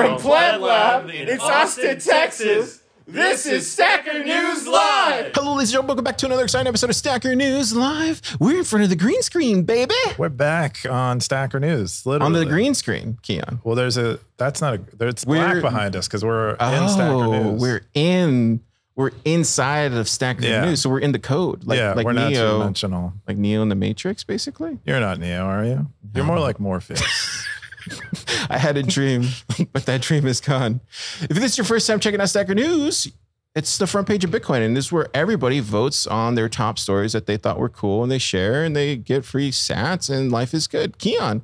[0.00, 5.32] From Pleb Lab in Austin, Texas, this is Stacker News Live.
[5.34, 5.88] Hello, ladies and gentlemen.
[5.88, 8.22] Welcome back to another exciting episode of Stacker News Live.
[8.40, 9.92] We're in front of the green screen, baby.
[10.16, 12.06] We're back on Stacker News.
[12.06, 12.24] Literally.
[12.24, 13.60] On the green screen, Keyan.
[13.62, 17.02] Well, there's a that's not a there's We're- black behind us because we're in Stacker
[17.12, 17.60] Oh, News.
[17.60, 18.60] we're in.
[18.96, 20.64] We're inside of Stacker Yeah.
[20.64, 23.12] News, so we're in the code, like yeah, like we're not two Neo, dimensional.
[23.28, 24.78] like Neo in the Matrix, basically.
[24.86, 25.86] You're not Neo, are you?
[26.14, 27.46] You're more like Morpheus.
[28.50, 29.28] I had a dream,
[29.72, 30.80] but that dream is gone.
[31.22, 33.10] If this is your first time checking out Stacker News,
[33.54, 36.78] it's the front page of Bitcoin, and this is where everybody votes on their top
[36.78, 40.32] stories that they thought were cool, and they share, and they get free sats, and
[40.32, 40.98] life is good.
[40.98, 41.42] Keyan,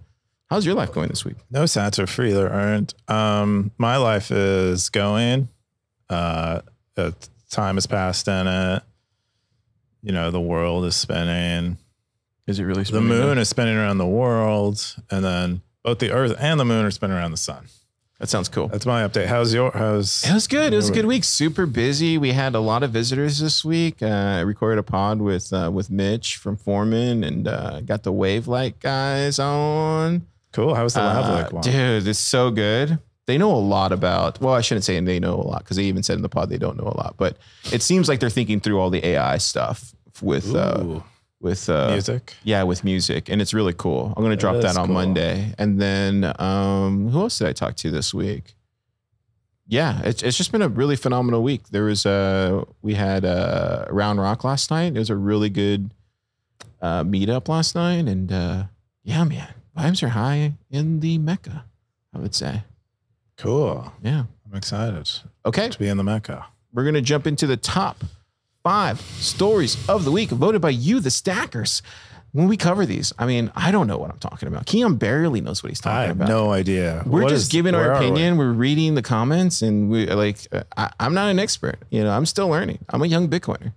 [0.51, 1.37] how's your life going this week?
[1.49, 2.93] no sats are free; they're earned.
[3.07, 5.49] Um, my life is going.
[6.11, 6.63] Uh,
[6.97, 7.13] uh,
[7.51, 8.83] time has passed in it.
[10.03, 11.79] You know, the world is spinning.
[12.49, 13.09] Is it really spinning?
[13.09, 16.85] The moon is spinning around the world, and then both the Earth and the moon
[16.85, 17.67] are spinning around the sun.
[18.19, 18.69] That sounds cool.
[18.69, 19.27] That's my update.
[19.27, 19.71] How's your?
[19.71, 20.25] How's?
[20.29, 20.73] It was good.
[20.73, 21.23] It was a good week.
[21.23, 22.19] Super busy.
[22.19, 24.03] We had a lot of visitors this week.
[24.03, 28.13] Uh, I recorded a pod with uh, with Mitch from Foreman and uh, got the
[28.13, 30.27] Wavlake guys on.
[30.53, 30.75] Cool.
[30.75, 31.63] How's the lab Uh, one?
[31.63, 32.99] Dude, it's so good.
[33.27, 34.41] They know a lot about.
[34.41, 36.49] Well, I shouldn't say they know a lot because they even said in the pod
[36.49, 37.17] they don't know a lot.
[37.19, 37.37] But
[37.71, 41.05] it seems like they're thinking through all the AI stuff with uh, Ooh,
[41.47, 42.35] with uh, music.
[42.45, 44.13] yeah, with music, and it's really cool.
[44.17, 44.95] I'm gonna drop is that on cool.
[44.95, 48.55] Monday, and then um, who else did I talk to this week?
[49.69, 51.69] Yeah, it's it's just been a really phenomenal week.
[51.71, 54.95] There was a we had a Round Rock last night.
[54.95, 55.91] It was a really good
[56.83, 58.65] uh, meetup last night, and uh,
[59.03, 61.65] yeah, man, vibes are high in the Mecca.
[62.15, 62.63] I would say,
[63.37, 63.93] Cool.
[64.03, 64.25] yeah.
[64.49, 65.11] I'm excited
[65.45, 66.47] Okay, to be in the Mecca.
[66.73, 68.05] we're going to jump into the top
[68.67, 71.83] five stories of the week voted by you, the stackers.
[72.33, 74.67] When we cover these, I mean, I don't know what I'm talking about.
[74.67, 76.29] Keyan barely knows what he's talking I have about.
[76.29, 77.05] no idea.
[77.07, 78.07] We're What just is- giving our are we?
[78.09, 78.37] opinion.
[78.37, 80.39] We're reading the comments, and we like.
[80.51, 81.79] uh, I, I'm not an expert.
[81.91, 82.81] You know, I'm still learning.
[82.91, 83.73] I'm a young Bitcoiner,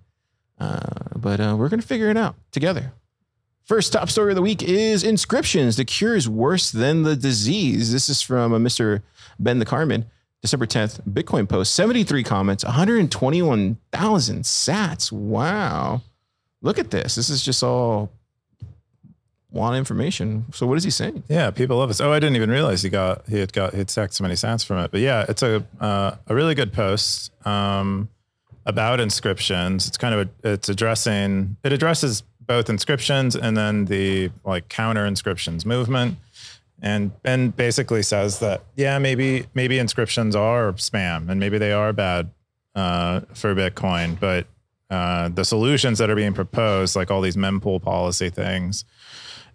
[0.59, 0.79] uh,
[1.15, 2.91] but uh, we're gonna figure it out together.
[3.65, 5.77] First top story of the week is inscriptions.
[5.77, 7.91] The cure is worse than the disease.
[7.93, 9.03] This is from uh, Mr.
[9.41, 10.05] benthecarman,
[10.41, 11.01] December 10th.
[11.09, 15.11] Bitcoin post, 73 comments, 121,000 sats.
[15.11, 16.01] Wow,
[16.61, 17.15] look at this.
[17.15, 18.11] This is just all
[19.51, 20.45] want information.
[20.53, 21.23] So what is he saying?
[21.27, 21.99] Yeah, people love us.
[22.01, 24.35] Oh, I didn't even realize he got he had got he had stacked so many
[24.35, 24.91] sats from it.
[24.91, 28.09] But yeah, it's a uh, a really good post um,
[28.65, 29.87] about inscriptions.
[29.87, 35.05] It's kind of a, it's addressing it addresses both inscriptions and then the like counter
[35.05, 36.17] inscriptions movement.
[36.81, 41.91] And Ben basically says that yeah, maybe maybe inscriptions are spam and maybe they are
[41.93, 42.31] bad
[42.75, 44.47] uh, for Bitcoin, but
[44.89, 48.85] uh, the solutions that are being proposed, like all these mempool policy things,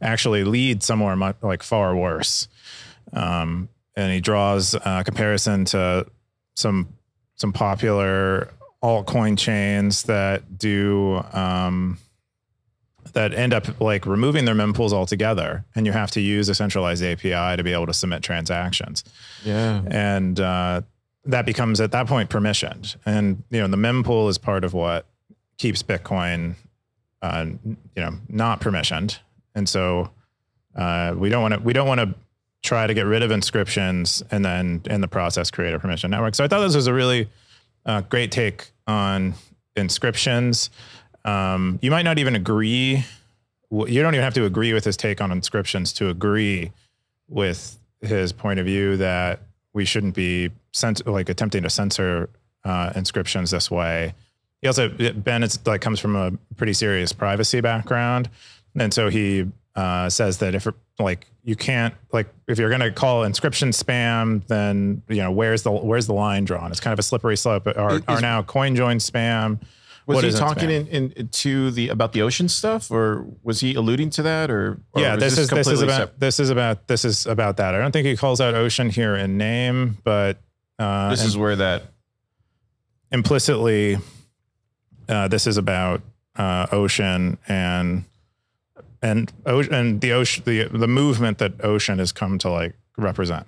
[0.00, 2.48] actually lead somewhere much, like far worse.
[3.12, 6.06] Um, and he draws a comparison to
[6.54, 6.88] some
[7.36, 8.48] some popular
[8.82, 11.98] altcoin chains that do um,
[13.14, 17.02] that end up like removing their mempools altogether, and you have to use a centralized
[17.02, 19.02] API to be able to submit transactions
[19.44, 19.82] Yeah.
[19.86, 20.82] and uh,
[21.24, 22.96] that becomes at that point permissioned.
[23.06, 25.06] And you know, the mempool is part of what
[25.56, 26.54] keeps Bitcoin,
[27.22, 29.18] uh, you know, not permissioned.
[29.54, 30.10] And so
[30.76, 32.14] uh, we don't want to we don't want to
[32.62, 36.34] try to get rid of inscriptions and then in the process create a permission network.
[36.34, 37.28] So I thought this was a really
[37.86, 39.34] uh, great take on
[39.76, 40.70] inscriptions.
[41.24, 43.04] Um, you might not even agree.
[43.70, 46.70] You don't even have to agree with his take on inscriptions to agree
[47.28, 49.40] with his point of view that
[49.72, 50.50] we shouldn't be
[51.06, 52.28] like attempting to censor
[52.64, 54.14] uh, inscriptions this way.
[54.60, 58.30] He also Ben is like comes from a pretty serious privacy background,
[58.78, 60.66] and so he uh, says that if
[60.98, 65.62] like you can't like if you're going to call inscription spam, then you know where's
[65.64, 66.70] the where's the line drawn?
[66.70, 67.66] It's kind of a slippery slope.
[67.66, 69.58] Are, are now coin join spam?
[70.06, 73.74] Was What he talking in, in to the about the ocean stuff, or was he
[73.74, 76.50] alluding to that, or, or yeah, was this, is this is about sep- this is
[76.50, 77.74] about this is about that.
[77.74, 80.42] I don't think he calls out ocean here in name, but
[80.78, 81.84] uh, this is where that
[83.12, 83.96] implicitly
[85.08, 86.02] uh, this is about
[86.36, 88.04] uh, ocean and
[89.00, 93.46] and ocean and the ocean the the movement that ocean has come to like represent.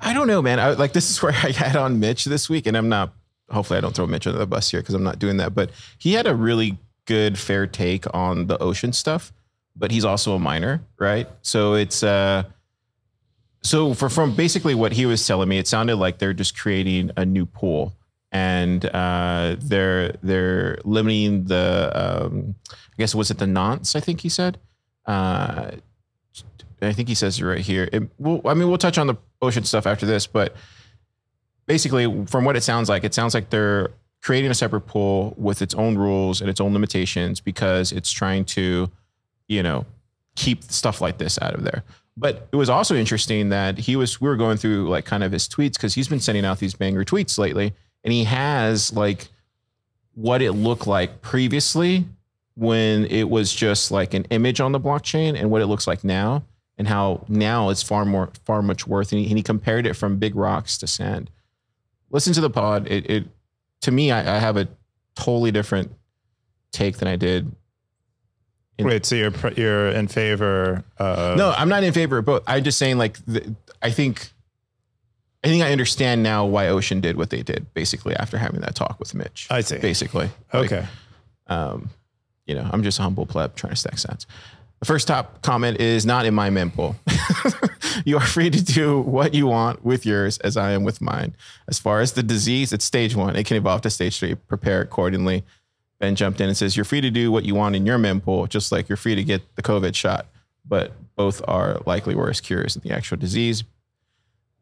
[0.00, 0.58] I don't know, man.
[0.58, 3.12] I, like this is where I had on Mitch this week, and I'm not.
[3.50, 5.54] Hopefully, I don't throw Mitch under the bus here because I'm not doing that.
[5.54, 9.32] But he had a really good, fair take on the ocean stuff.
[9.74, 11.28] But he's also a miner, right?
[11.42, 12.44] So it's uh,
[13.62, 17.10] so for from basically what he was telling me, it sounded like they're just creating
[17.16, 17.94] a new pool,
[18.32, 23.94] and uh, they're they're limiting the um, I guess was it the nonce?
[23.94, 24.58] I think he said.
[25.06, 25.70] Uh,
[26.80, 27.88] I think he says it right here.
[27.92, 30.54] It, well, I mean, we'll touch on the ocean stuff after this, but
[31.68, 35.62] basically, from what it sounds like, it sounds like they're creating a separate pool with
[35.62, 38.90] its own rules and its own limitations because it's trying to,
[39.46, 39.86] you know,
[40.34, 41.84] keep stuff like this out of there.
[42.16, 45.30] But it was also interesting that he was, we were going through like kind of
[45.30, 47.72] his tweets because he's been sending out these banger tweets lately.
[48.02, 49.28] And he has like
[50.14, 52.06] what it looked like previously
[52.56, 56.02] when it was just like an image on the blockchain and what it looks like
[56.02, 56.42] now
[56.76, 59.12] and how now it's far more, far much worth.
[59.12, 61.30] And he, and he compared it from big rocks to sand.
[62.10, 62.86] Listen to the pod.
[62.88, 63.24] It, it
[63.82, 64.68] to me, I, I have a
[65.14, 65.92] totally different
[66.72, 67.50] take than I did
[68.78, 72.42] in- Wait, so you're you're in favor of No, I'm not in favor of both.
[72.46, 74.30] I'm just saying, like, the, I think,
[75.42, 78.74] I think I understand now why Ocean did what they did, basically after having that
[78.76, 79.48] talk with Mitch.
[79.50, 79.78] I see.
[79.78, 80.86] Basically, Like, Okay.
[81.48, 81.90] um,
[82.46, 84.26] you know, I'm just a humble pleb trying to stack stats.
[84.80, 86.94] The first top comment is not in my mempool.
[88.04, 91.34] you are free to do what you want with yours, as I am with mine.
[91.66, 93.34] As far as the disease, it's stage one.
[93.34, 94.36] It can evolve to stage three.
[94.36, 95.44] Prepare accordingly.
[95.98, 98.48] Ben jumped in and says, You're free to do what you want in your mempool,
[98.48, 100.26] just like you're free to get the COVID shot,
[100.64, 103.64] but both are likely worse cures than the actual disease.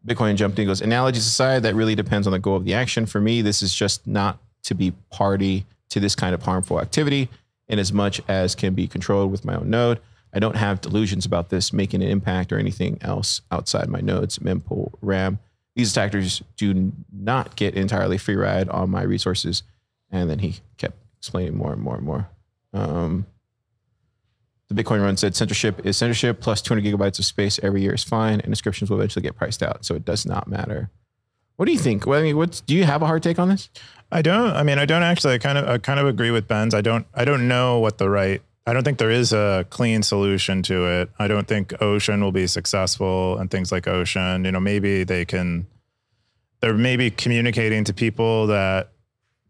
[0.07, 2.73] Bitcoin jumped in and goes, Analogies aside, that really depends on the goal of the
[2.73, 3.05] action.
[3.05, 7.29] For me, this is just not to be party to this kind of harmful activity
[7.69, 10.01] in as much as can be controlled with my own node.
[10.33, 14.39] I don't have delusions about this making an impact or anything else outside my nodes,
[14.39, 15.39] mempool, RAM.
[15.75, 19.63] These attackers do not get entirely free ride on my resources.
[20.11, 22.29] And then he kept explaining more and more and more.
[22.73, 23.27] Um,
[24.69, 28.03] the Bitcoin run said censorship is censorship plus 200 gigabytes of space every year is
[28.03, 29.85] fine, and inscriptions will eventually get priced out.
[29.85, 30.91] So it does not matter.
[31.57, 32.07] What do you think?
[32.07, 33.71] Well, I mean, what's, do you have a hard take on this?
[34.13, 34.51] I don't.
[34.51, 35.35] I mean, I don't actually.
[35.35, 36.75] I kind of, I kind of agree with Ben's.
[36.75, 37.07] I don't.
[37.15, 38.41] I don't know what the right.
[38.67, 41.11] I don't think there is a clean solution to it.
[41.19, 44.45] I don't think Ocean will be successful and things like Ocean.
[44.45, 45.67] You know, maybe they can.
[46.61, 48.91] They're maybe communicating to people that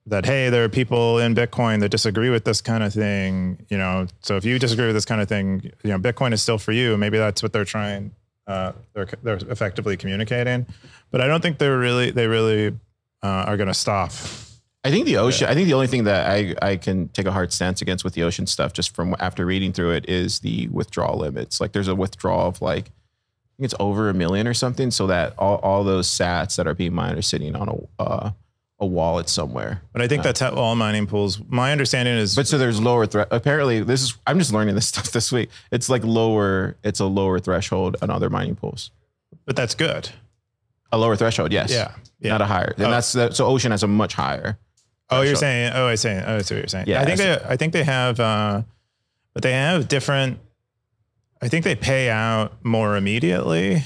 [0.07, 3.67] that hey, there are people in Bitcoin that disagree with this kind of thing.
[3.69, 6.41] You know, so if you disagree with this kind of thing, you know, Bitcoin is
[6.43, 6.97] still for you.
[6.97, 8.13] Maybe that's what they're trying.
[8.47, 10.67] Uh, they're they're effectively communicating,
[11.11, 12.69] but I don't think they're really they really
[13.23, 14.13] uh, are going to stop
[14.87, 15.49] I think the ocean.
[15.49, 18.15] I think the only thing that I I can take a hard stance against with
[18.15, 21.61] the ocean stuff, just from after reading through it, is the withdrawal limits.
[21.61, 25.09] Like, there's a withdrawal of like, I think it's over a million or something, so
[25.09, 28.31] that all, all those Sats that are being mined are sitting on a uh,
[28.79, 29.81] a wallet somewhere.
[29.93, 31.41] But I think that's how all mining pools.
[31.49, 33.29] My understanding is, But so there's lower threat.
[33.31, 34.17] Apparently, this is.
[34.27, 35.49] I'm just learning this stuff this week.
[35.73, 36.77] It's like lower.
[36.83, 38.91] It's a lower threshold on other mining pools.
[39.47, 40.11] but that's good.
[40.93, 41.71] A lower threshold, yes.
[41.73, 42.31] Yeah, yeah.
[42.33, 42.73] Not a higher.
[42.77, 42.91] And Oh.
[42.91, 43.47] that's the, so.
[43.47, 44.59] Ocean has a much higher.
[45.11, 45.73] Oh, you're saying.
[45.75, 46.09] Oh, I see.
[46.11, 46.87] Oh, I see what you're saying.
[46.89, 47.45] Yeah, I think I they.
[47.49, 48.21] I think they have.
[48.21, 48.63] uh
[49.35, 50.39] But they have different.
[51.43, 53.83] I think they pay out more immediately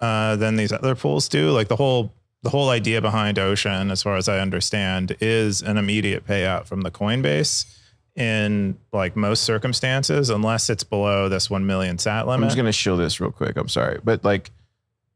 [0.00, 1.50] uh, than these other pools do.
[1.50, 2.12] Like the whole
[2.42, 6.82] the whole idea behind Ocean, as far as I understand, is an immediate payout from
[6.82, 7.66] the Coinbase
[8.16, 12.42] in like most circumstances, unless it's below this one million sat limit.
[12.42, 13.56] I'm just gonna show this real quick.
[13.56, 14.50] I'm sorry, but like,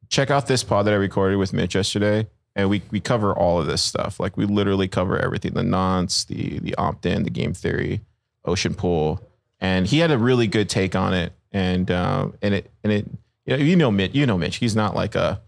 [0.09, 3.61] check out this pod that I recorded with Mitch yesterday, and we we cover all
[3.61, 4.21] of this stuff.
[4.21, 8.01] Like, we literally cover everything: the nonce, the the opt-in, the game theory,
[8.45, 9.21] ocean pool,
[9.61, 11.33] and he had a really good take on it.
[11.53, 13.07] And um, and it and it,
[13.47, 14.57] you know, you know Mitch, you know Mitch.
[14.57, 15.41] He's not like a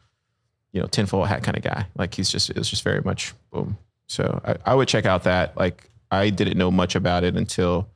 [0.72, 1.86] you know tinfoil hat kind of guy.
[1.96, 3.78] Like he's just it's just very much boom.
[4.06, 5.56] So I, I would check out that.
[5.56, 7.88] Like I didn't know much about it until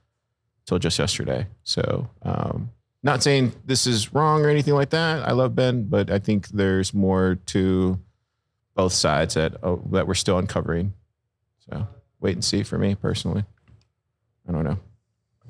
[0.63, 1.47] until just yesterday.
[1.65, 2.71] So um,
[3.03, 5.27] not saying this is wrong or anything like that.
[5.27, 7.99] I love Ben, but I think there's more to
[8.75, 10.95] both sides that oh, that we're still uncovering.
[11.71, 11.87] So
[12.21, 13.45] wait and see for me personally.
[14.49, 14.79] I don't know.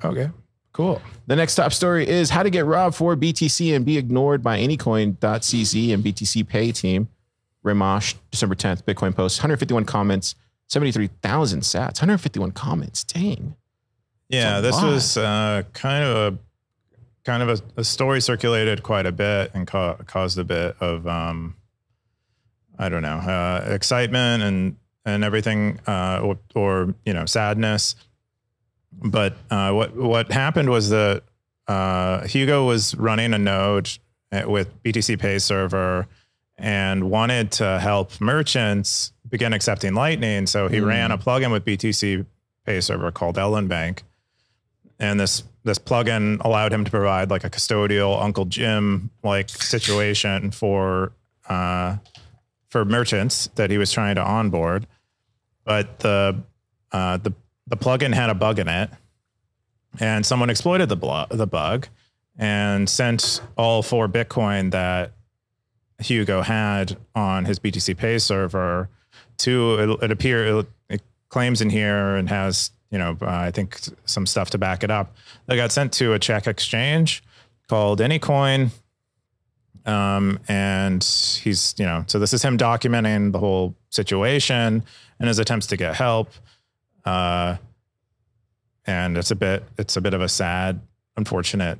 [0.03, 0.29] okay,
[0.73, 1.01] cool.
[1.27, 4.59] The next top story is how to get robbed for BTC and be ignored by
[4.59, 7.07] anycoin.cz and BTC Pay team.
[7.63, 10.35] Rimash, December 10th, Bitcoin post, 151 comments,
[10.67, 13.05] 73,000 sats, 151 comments.
[13.05, 13.55] Dang.
[14.27, 14.91] Yeah, this lot.
[14.91, 16.37] was uh, kind of a
[17.23, 21.07] kind of a, a story circulated quite a bit and ca- caused a bit of
[21.07, 21.55] um,
[22.77, 24.75] I don't know uh, excitement and
[25.05, 27.95] and everything uh, or, or you know sadness.
[29.01, 31.23] But uh, what what happened was that
[31.67, 33.89] uh, Hugo was running a node
[34.31, 36.07] uh, with BTC Pay server
[36.57, 40.45] and wanted to help merchants begin accepting Lightning.
[40.45, 40.85] So he Mm.
[40.85, 42.25] ran a plugin with BTC
[42.65, 44.03] Pay server called LN Bank,
[44.99, 50.51] and this this plugin allowed him to provide like a custodial Uncle Jim like situation
[50.51, 51.13] for
[51.49, 51.97] uh,
[52.69, 54.87] for merchants that he was trying to onboard.
[55.65, 56.41] But the
[56.91, 57.33] uh, the
[57.73, 58.89] the plugin had a bug in it,
[59.99, 61.87] and someone exploited the blo- the bug
[62.37, 65.11] and sent all four Bitcoin that
[65.99, 68.89] Hugo had on his BTC Pay server
[69.39, 73.49] to it, it appear it, it claims in here and has you know uh, I
[73.49, 75.15] think some stuff to back it up.
[75.47, 77.23] They got sent to a Czech exchange
[77.67, 78.69] called Anycoin.
[79.85, 84.81] Um, and he's, you know, so this is him documenting the whole situation
[85.19, 86.29] and his attempts to get help.
[87.05, 87.57] Uh,
[88.85, 90.81] and it's a bit, it's a bit of a sad,
[91.17, 91.79] unfortunate,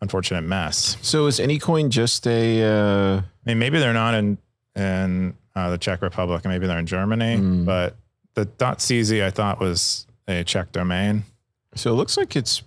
[0.00, 0.96] unfortunate mess.
[1.02, 2.62] So is Anycoin just a?
[2.62, 4.38] Uh, I mean, maybe they're not in
[4.74, 7.36] in uh, the Czech Republic, and maybe they're in Germany.
[7.36, 7.64] Mm.
[7.64, 7.96] But
[8.34, 11.24] the .cz I thought was a Czech domain.
[11.74, 12.62] so it looks like it's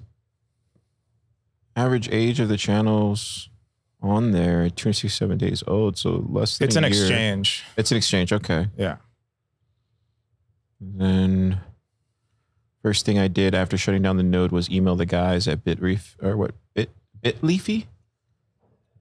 [1.76, 3.50] average age of the channels
[4.02, 5.98] on there 267 days old.
[5.98, 6.90] So less than It's an year.
[6.92, 7.64] exchange.
[7.78, 8.34] It's an exchange.
[8.34, 8.68] Okay.
[8.78, 8.98] Yeah.
[10.82, 11.62] Then
[12.82, 16.16] first thing I did after shutting down the node was email the guys at Bitreef
[16.22, 16.90] or what Bit
[17.24, 17.86] Bitleafy.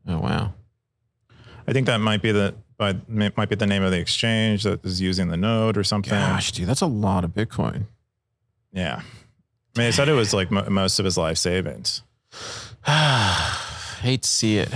[0.06, 0.52] Oh wow.
[1.66, 4.84] I think that might be the but might be the name of the exchange that
[4.84, 6.10] is using the node or something.
[6.10, 7.84] Gosh, dude, that's a lot of Bitcoin.
[8.72, 9.02] Yeah.
[9.76, 12.02] I mean, he said it was like mo- most of his life savings.
[12.87, 14.70] Hate to see it.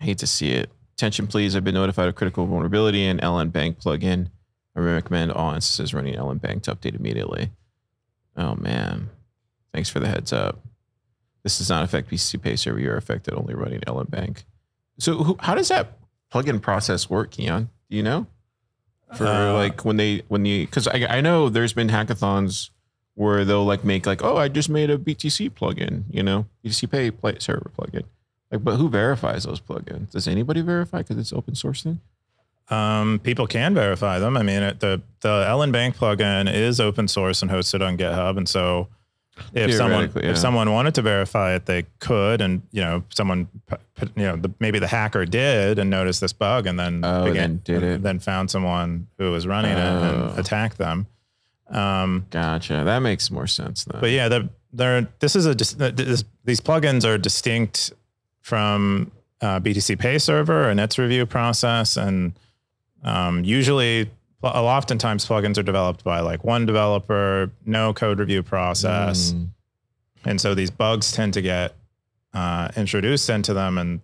[0.00, 0.70] Hate to see it.
[0.96, 1.56] Attention, please.
[1.56, 4.30] I've been notified of critical vulnerability in LN Bank plugin.
[4.74, 7.50] I recommend all instances running LN Bank to update immediately.
[8.36, 9.10] Oh man.
[9.72, 10.60] Thanks for the heads up.
[11.42, 12.78] This does not affect BTC Pay server.
[12.80, 14.44] You're affected only running LN Bank.
[14.98, 15.98] So who, how does that
[16.32, 17.68] plugin process work, Keyan?
[17.90, 18.26] Do you know?
[19.16, 22.70] For Uh, like when they when the because I, I know there's been hackathons
[23.14, 26.90] where they'll like make like oh I just made a BTC plugin, you know, BTC
[26.90, 28.04] Pay play server plugin.
[28.50, 30.12] Like, but who verifies those plugins?
[30.12, 32.00] Does anybody verify because it's open source thing?
[32.72, 34.36] Um, people can verify them.
[34.36, 38.36] I mean, it, the the LN Bank plugin is open source and hosted on GitHub,
[38.36, 38.88] and so
[39.54, 40.30] if someone yeah.
[40.30, 42.40] if someone wanted to verify it, they could.
[42.40, 43.48] And you know, someone
[44.16, 47.60] you know the, maybe the hacker did and noticed this bug, and then Oh, then
[47.64, 48.02] did it.
[48.02, 50.34] then found someone who was running it and Oh.
[50.36, 51.06] attacked them.
[51.68, 52.82] Um, Gotcha.
[52.84, 54.00] That makes more sense then.
[54.00, 57.92] but yeah, they're, they're, this is a this, these plugins are distinct
[58.42, 59.10] from
[59.40, 62.34] uh, BTC Pay Server and its review process, and
[63.02, 64.10] um, usually,
[64.42, 69.48] oftentimes, plugins are developed by like one developer, no code review process, Mm.
[70.24, 71.74] and so these bugs tend to get
[72.34, 74.00] uh, introduced into them and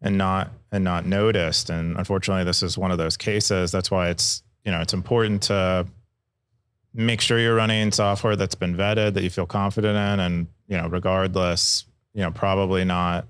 [0.00, 1.70] and not and not noticed.
[1.70, 3.70] And unfortunately, this is one of those cases.
[3.72, 5.86] That's why it's you know it's important to
[6.92, 10.76] make sure you're running software that's been vetted that you feel confident in, and you
[10.76, 13.26] know regardless, you know probably not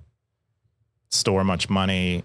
[1.11, 2.23] store much money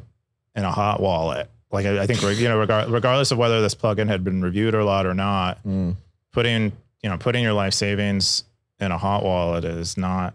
[0.56, 1.50] in a hot wallet.
[1.71, 4.73] Like I, I think you know regard, regardless of whether this plugin had been reviewed
[4.75, 5.95] or lot or not, Mm.
[6.31, 6.71] putting
[7.03, 8.43] you know putting your life savings
[8.79, 10.33] in a hot wallet is not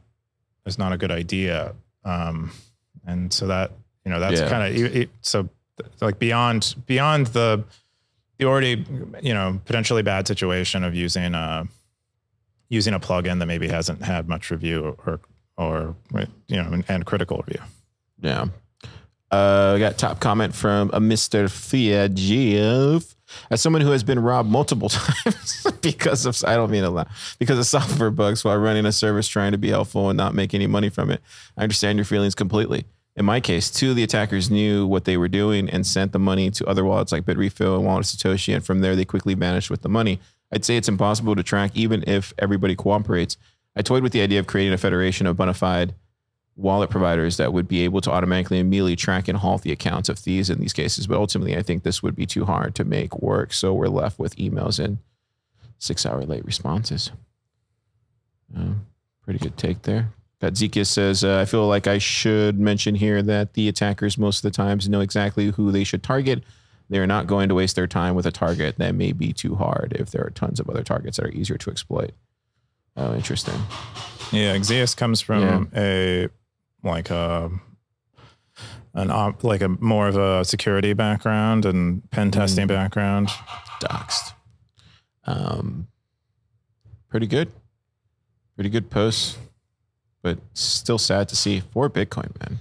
[0.66, 1.74] is not a good idea
[2.04, 2.50] um
[3.06, 3.70] and so that
[4.04, 4.48] you know that's Yeah.
[4.48, 5.48] kind of so
[6.00, 7.64] like beyond beyond the
[8.38, 8.84] the already
[9.22, 11.66] you know potentially bad situation of using a
[12.68, 15.20] using a plugin that maybe hasn't had much review or
[15.56, 15.94] or
[16.48, 17.62] you know and, and critical review
[18.20, 18.46] Yeah.
[19.30, 21.44] Uh, we got top comment from a Mr.
[21.46, 23.14] Fiajev.
[23.50, 27.08] As someone who has been robbed multiple times because of, I don't mean a lot
[27.38, 30.54] because of software bugs while running a service trying to be helpful and not make
[30.54, 31.20] any money from it,
[31.56, 32.84] I understand your feelings completely.
[33.16, 36.18] In my case, two of the attackers knew what they were doing and sent the
[36.18, 39.70] money to other wallets like Bitrefill and Wallet Satoshi, and from there they quickly vanished
[39.70, 40.20] with the money.
[40.52, 43.36] I'd say it's impossible to track even if everybody cooperates.
[43.76, 45.94] I toyed with the idea of creating a federation of bona fide
[46.56, 50.08] wallet providers that would be able to automatically and immediately track and halt the accounts
[50.08, 51.06] of thieves in these cases.
[51.06, 53.52] But ultimately, I think this would be too hard to make work.
[53.52, 54.99] So we're left with emails and
[55.78, 57.11] six hour late responses.
[58.56, 58.75] Uh,
[59.23, 60.12] pretty good take there.
[60.40, 64.44] Got ekzyis says, uh, I feel like I should mention here that the attackers most
[64.44, 66.44] of the times know exactly who they should target.
[66.90, 69.96] They're not going to waste their time with a target that may be too hard
[69.99, 72.12] if there are tons of other targets that are easier to exploit.
[72.96, 73.54] Oh, interesting.
[74.32, 76.28] yeah ekzyis comes from a
[76.84, 77.50] like a
[78.94, 83.28] an op, like a more of a security background and pen testing background
[83.80, 84.32] doxed.
[85.26, 85.88] Um,
[87.08, 87.50] pretty good,
[88.54, 89.36] pretty good posts,
[90.22, 92.58] but still sad to see for Bitcoin, man.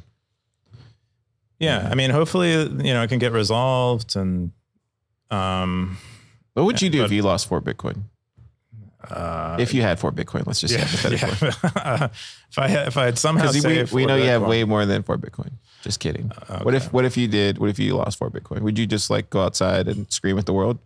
[1.59, 4.51] Yeah, I mean, hopefully, you know, it can get resolved, and
[5.29, 5.97] um,
[6.53, 8.03] What would you do but- if you lost four Bitcoin?
[9.11, 11.71] Uh, If you had four Bitcoin, let's just say yeah, hypothetically.
[11.75, 12.05] yeah.
[12.51, 15.03] if I had, if I had somehow we, we know you have way more than
[15.03, 15.51] four Bitcoin.
[15.81, 16.31] Just kidding.
[16.47, 17.57] Uh, What if what if you did?
[17.57, 18.61] What if you lost four Bitcoin?
[18.61, 20.79] Would you just like go outside and scream at the world?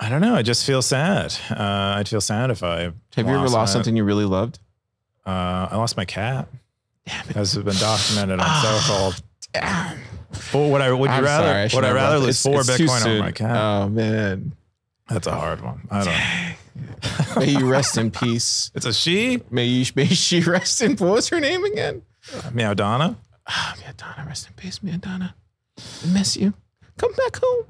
[0.00, 0.34] I don't know.
[0.34, 1.32] I just feel sad.
[1.50, 3.68] Uh, I'd feel sad if I Have you ever lost that.
[3.78, 4.58] something you really loved?
[5.24, 6.48] Uh, I lost my cat.
[7.06, 7.36] Damn it.
[7.36, 9.12] As has been documented on several
[10.52, 12.60] Well, would I would you I'm rather sorry, I would I rather lose it's- four
[12.60, 13.06] it's Bitcoin?
[13.06, 14.52] Oh my god, Oh man.
[15.08, 15.86] that's a hard one.
[15.90, 16.56] I don't.
[17.36, 18.70] May you rest in peace.
[18.74, 22.02] It's a she, May you may she rest in what was her name again?
[22.52, 23.16] Meow Donna.
[23.46, 25.34] Ah, Mia Donna, rest in peace, Mia Donna.
[25.78, 26.54] I miss you.
[26.98, 27.64] Come back home.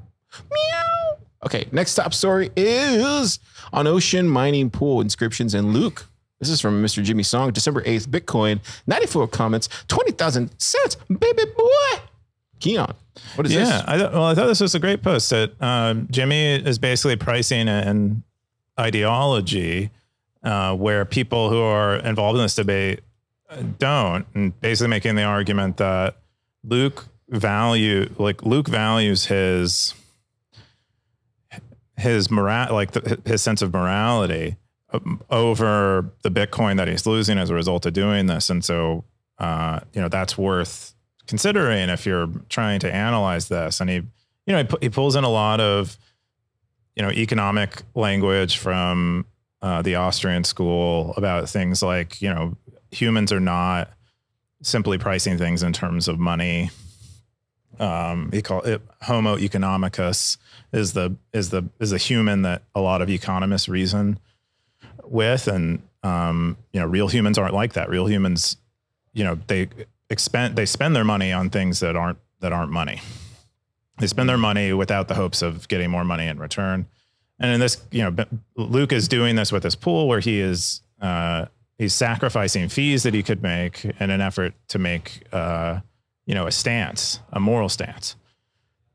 [0.51, 1.17] Meow.
[1.45, 3.39] Okay, next top story is
[3.73, 6.07] on Ocean Mining Pool inscriptions and Luke.
[6.39, 7.03] This is from Mr.
[7.03, 12.03] Jimmy Song, December 8th, Bitcoin, 94 comments, 20,000 cents, baby boy.
[12.61, 12.95] Keyan,
[13.37, 13.83] what is Yeah, this?
[13.87, 15.31] I th- well, I thought this was a great post.
[15.31, 18.23] That um, Jimmy is basically pricing an
[18.79, 19.91] ideology
[20.43, 23.01] uh, where people who are involved in this debate
[23.49, 26.17] uh, don't, and basically making the argument that
[26.65, 29.95] Luke value, like Luke values his
[31.97, 34.57] his moral, like the, his sense of morality
[34.93, 39.05] um, over the Bitcoin that he's losing as a result of doing this, and so
[39.39, 40.95] uh, you know that's worth
[41.27, 43.81] considering if you're trying to analyze this.
[43.81, 45.97] And he, you know, he, pu- he pulls in a lot of,
[46.97, 49.27] you know, economic language from
[49.63, 52.57] uh, the Austrian school about things like, you know,
[52.91, 53.91] humans are not
[54.63, 56.71] simply pricing things in terms of money.
[57.79, 60.37] Um, he call it Homo economicus
[60.73, 64.19] is the is the is the human that a lot of economists reason
[65.05, 67.89] with, and um, you know, real humans aren't like that.
[67.89, 68.57] Real humans,
[69.15, 69.69] you know, they
[70.11, 73.01] expend they spend their money on things that aren't that aren't money.
[73.99, 76.87] They spend their money without the hopes of getting more money in return.
[77.39, 78.25] And in this, you know,
[78.57, 81.47] Luke is doing this with his pool where he is uh,
[81.79, 85.81] he's sacrificing fees that he could make in an effort to make uh,
[86.27, 88.17] you know a stance, a moral stance.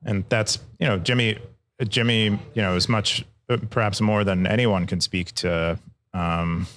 [0.05, 1.37] And that's you know Jimmy
[1.87, 3.25] Jimmy you know as much
[3.69, 5.77] perhaps more than anyone can speak to
[6.13, 6.67] um,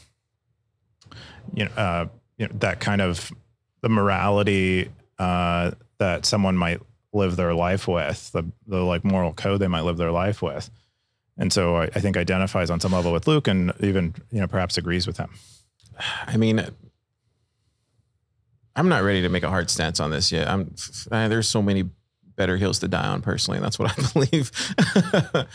[1.55, 2.07] you know uh,
[2.39, 3.33] you know that kind of
[3.83, 6.81] the morality uh, that someone might
[7.13, 10.71] live their life with, the the like moral code they might live their life with,
[11.37, 14.47] and so I, I think identifies on some level with Luke, and even you know
[14.47, 15.31] perhaps agrees with him.
[16.27, 16.65] I mean,
[18.77, 20.49] I'm not ready to make a hard stance on this yet.
[20.49, 20.75] I'm
[21.11, 21.91] uh, there's so many
[22.37, 24.51] better hills to die on personally, and that's what I believe.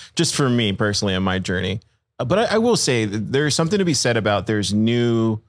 [0.15, 1.80] Just for me personally in my journey,
[2.20, 5.39] Uh, but I, I will say there's something to be said about there's new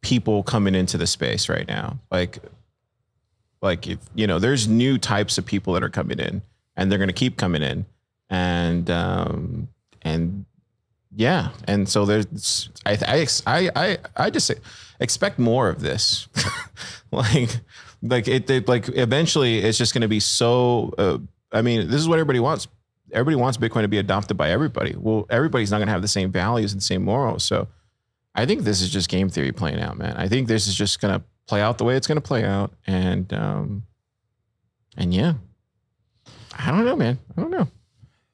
[0.00, 1.98] people coming into the space right now.
[2.10, 2.38] Like,
[3.64, 6.42] like if you know, there's new types of people that are coming in,
[6.76, 7.86] and they're going to keep coming in,
[8.28, 9.68] and um,
[10.02, 10.44] and
[11.16, 14.52] yeah, and so there's I I I I, just
[15.00, 16.28] expect more of this,
[17.10, 17.58] like
[18.02, 20.92] like it, it like eventually it's just going to be so.
[20.98, 21.18] Uh,
[21.50, 22.68] I mean, this is what everybody wants.
[23.12, 24.94] Everybody wants Bitcoin to be adopted by everybody.
[24.94, 27.44] Well, everybody's not going to have the same values and the same morals.
[27.44, 27.68] So,
[28.34, 30.16] I think this is just game theory playing out, man.
[30.16, 32.44] I think this is just going to play out the way it's going to play
[32.44, 33.84] out, and um,
[34.96, 35.34] and yeah,
[36.58, 37.18] I don't know, man.
[37.36, 37.68] I don't know.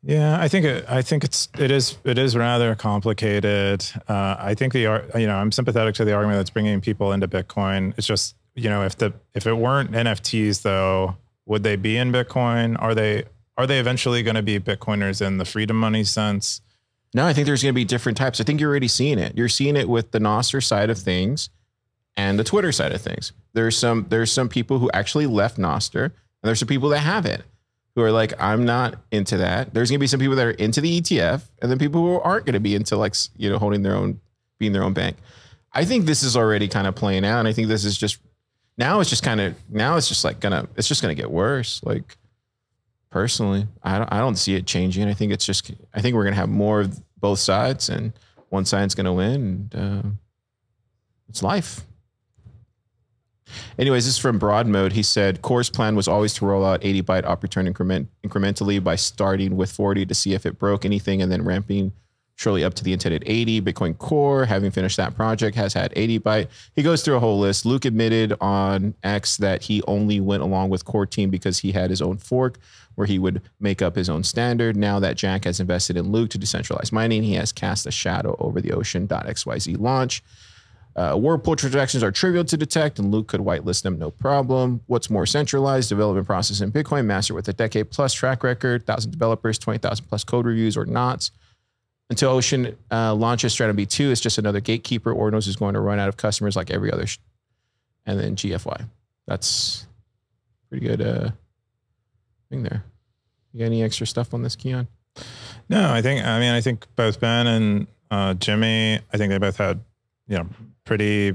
[0.02, 3.84] Yeah, I think it, I think it's it is it is rather complicated.
[4.08, 7.28] Uh, I think the you know I'm sympathetic to the argument that's bringing people into
[7.28, 7.92] Bitcoin.
[7.98, 12.12] It's just you know if the if it weren't NFTs though, would they be in
[12.12, 12.80] Bitcoin?
[12.80, 13.24] Are they
[13.58, 16.62] are they eventually going to be Bitcoiners in the freedom money sense?
[17.12, 18.40] No, I think there's going to be different types.
[18.40, 19.36] I think you're already seeing it.
[19.36, 21.50] You're seeing it with the Nostr side of things
[22.16, 23.32] and the Twitter side of things.
[23.52, 27.26] There's some there's some people who actually left Nostr, and there's some people that have
[27.26, 27.42] it
[27.94, 29.74] who are like, I'm not into that.
[29.74, 32.20] There's going to be some people that are into the ETF, and then people who
[32.20, 34.20] aren't going to be into like you know holding their own,
[34.58, 35.16] being their own bank.
[35.72, 38.18] I think this is already kind of playing out, and I think this is just
[38.78, 41.80] now it's just kind of now it's just like gonna it's just gonna get worse.
[41.82, 42.16] Like
[43.10, 45.08] personally, I don't I don't see it changing.
[45.08, 48.12] I think it's just I think we're gonna have more of both sides, and
[48.48, 49.68] one side's gonna win.
[49.72, 50.08] And uh,
[51.28, 51.82] it's life.
[53.78, 54.92] Anyways, this is from Broad Mode.
[54.92, 58.82] He said, Core's plan was always to roll out 80 byte op return increment incrementally
[58.82, 61.92] by starting with 40 to see if it broke anything and then ramping
[62.40, 63.60] surely up to the intended 80.
[63.60, 66.48] Bitcoin Core, having finished that project, has had 80 byte.
[66.74, 67.66] He goes through a whole list.
[67.66, 71.90] Luke admitted on X that he only went along with Core Team because he had
[71.90, 72.58] his own fork
[72.94, 74.74] where he would make up his own standard.
[74.74, 78.36] Now that Jack has invested in Luke to decentralize mining, he has cast a shadow
[78.38, 80.22] over the Ocean.xyz launch.
[80.96, 84.80] Uh, Whirlpool transactions are trivial to detect, and Luke could whitelist them no problem.
[84.86, 85.88] What's more centralized?
[85.90, 90.06] Development process in Bitcoin, master with a decade plus track record, thousand developers, twenty thousand
[90.06, 91.30] plus code reviews or not.
[92.10, 95.14] Until Ocean uh, launches Stratum V2, it's just another gatekeeper.
[95.14, 97.06] Ordinals is going to run out of customers like every other.
[97.06, 97.18] Sh-
[98.04, 98.88] and then GFY.
[99.26, 99.86] That's
[100.68, 101.30] pretty good uh,
[102.50, 102.84] thing there.
[103.52, 104.88] You got any extra stuff on this, Keyan?
[105.68, 109.38] No, I think I mean I think both Ben and uh, Jimmy, I think they
[109.38, 109.80] both had
[110.26, 110.46] you know
[110.84, 111.34] pretty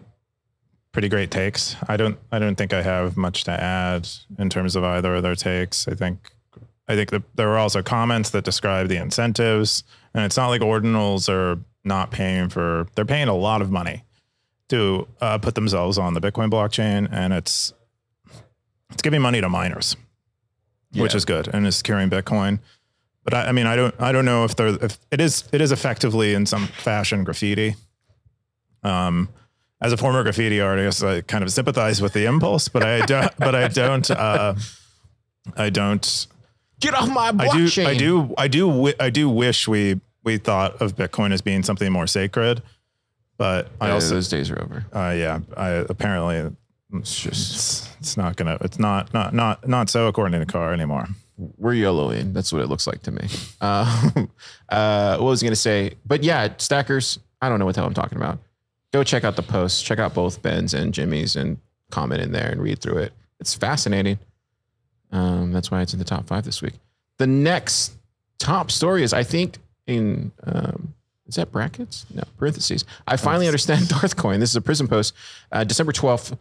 [0.91, 1.75] pretty great takes.
[1.87, 4.07] I don't I don't think I have much to add
[4.37, 5.87] in terms of either of their takes.
[5.87, 6.31] I think
[6.87, 9.83] I think that there were also comments that describe the incentives,
[10.15, 12.87] and it's not like ordinals are not paying for.
[12.95, 14.03] They're paying a lot of money
[14.69, 17.73] to uh, put themselves on the Bitcoin blockchain, and it's
[18.89, 19.97] it's giving money to miners,
[20.95, 22.59] which is good, and it's securing Bitcoin.
[23.25, 25.59] But I, I mean, I don't I don't know if there if it is it
[25.59, 27.75] is effectively in some fashion graffiti.
[28.83, 29.27] Um,
[29.81, 33.35] as a former graffiti artist, I kind of sympathize with the impulse, but I don't.
[33.37, 34.09] but I don't.
[34.09, 34.55] Uh,
[35.57, 36.27] I don't.
[36.79, 37.85] Get off my blockchain.
[37.85, 38.33] I do.
[38.37, 38.75] I do.
[38.77, 38.93] I do.
[39.01, 42.61] I do wish we we thought of Bitcoin as being something more sacred.
[43.37, 44.85] But I Uh, also, those days are over.
[44.93, 46.55] uh, yeah, I apparently
[46.93, 48.57] it's just it's, not gonna.
[48.61, 51.07] It's not not not not so according to Car anymore.
[51.57, 52.31] We're yellowing.
[52.31, 53.27] That's what it looks like to me.
[53.59, 54.11] Uh,
[54.69, 55.95] uh, what was I going to say?
[56.05, 57.19] But yeah, stackers.
[57.41, 58.39] I don't know what the hell I'm talking about.
[58.93, 59.81] Go check out the posts.
[59.81, 61.57] Check out both Ben's and Jimmy's and
[61.91, 63.13] comment in there and read through it.
[63.41, 64.17] It's fascinating.
[65.11, 66.75] Um, that's why it's in the top five this week.
[67.17, 67.91] The next
[68.39, 69.57] top story is, I think,
[69.87, 70.93] in um,
[71.27, 72.05] is that brackets?
[72.13, 72.85] No, parentheses.
[73.07, 74.39] I finally understand Darth Coin.
[74.39, 75.13] This is a prison post,
[75.51, 76.37] uh, December 12th.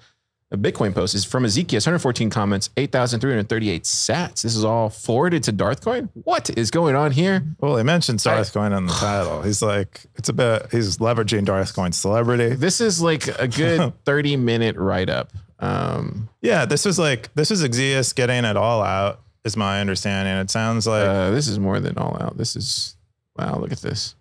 [0.50, 4.42] A Bitcoin post is from Ezekiel, 114 comments, 8,338 sats.
[4.42, 6.11] This is all forwarded to Darthcoin.
[6.22, 7.42] What is going on here?
[7.61, 9.42] Well, he mentions Darthcoin on the title.
[9.42, 10.68] He's like, it's a bit.
[10.70, 12.54] He's leveraging Darthcoin's celebrity.
[12.54, 15.33] This is like a good 30 minute write up.
[15.59, 20.35] Um, Yeah, this is like this is ekzyis getting it all out, is my understanding.
[20.35, 22.37] It sounds like uh, this is more than all out.
[22.37, 22.93] This is,
[23.36, 24.14] wow, look at this.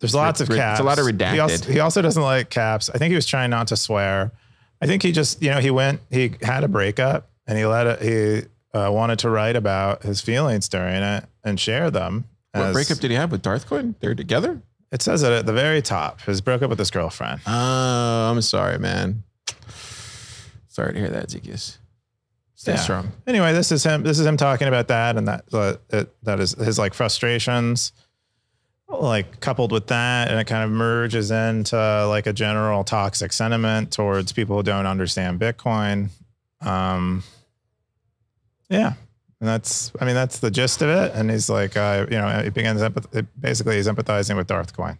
[0.00, 0.78] there's lots of caps.
[0.78, 1.40] it's a lot of He redacted.
[1.42, 2.90] also, he also doesn't like caps.
[2.90, 4.32] I think he was trying not to swear.
[4.80, 7.86] I think he just, you know, he went, he had a breakup and he let
[7.86, 12.24] it, he uh, wanted to write about his feelings during it and share them.
[12.52, 13.94] What as- breakup did he have with Darthcoin?
[14.00, 14.62] They're together?
[14.90, 16.20] it says it at the very top.
[16.22, 17.40] His broke up with his girlfriend.
[17.46, 19.22] Oh, I'm sorry, man.
[20.68, 21.76] Sorry to hear that, ekzyis.
[22.54, 22.78] Stay Yeah.
[22.78, 23.12] strong.
[23.26, 24.02] anyway, this is him.
[24.02, 27.92] This is him talking about that, and that that, it, that is his like frustrations,
[28.88, 33.92] like coupled with that, and it kind of merges into like a general toxic sentiment
[33.92, 36.08] towards people who don't understand Bitcoin.
[36.60, 37.22] Um,
[38.70, 38.94] yeah,
[39.40, 41.12] and that's I mean that's the gist of it.
[41.14, 44.98] And he's like, uh, you know, he begins empath- it basically he's empathizing with Darthcoin.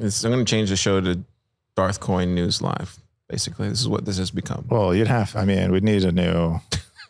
[0.00, 1.18] It's, I'm going to change the show to
[1.74, 2.98] darth coin News Live.
[3.28, 4.64] Basically, this is what this has become.
[4.68, 5.34] Well, you'd have.
[5.34, 6.60] I mean, we'd need a new.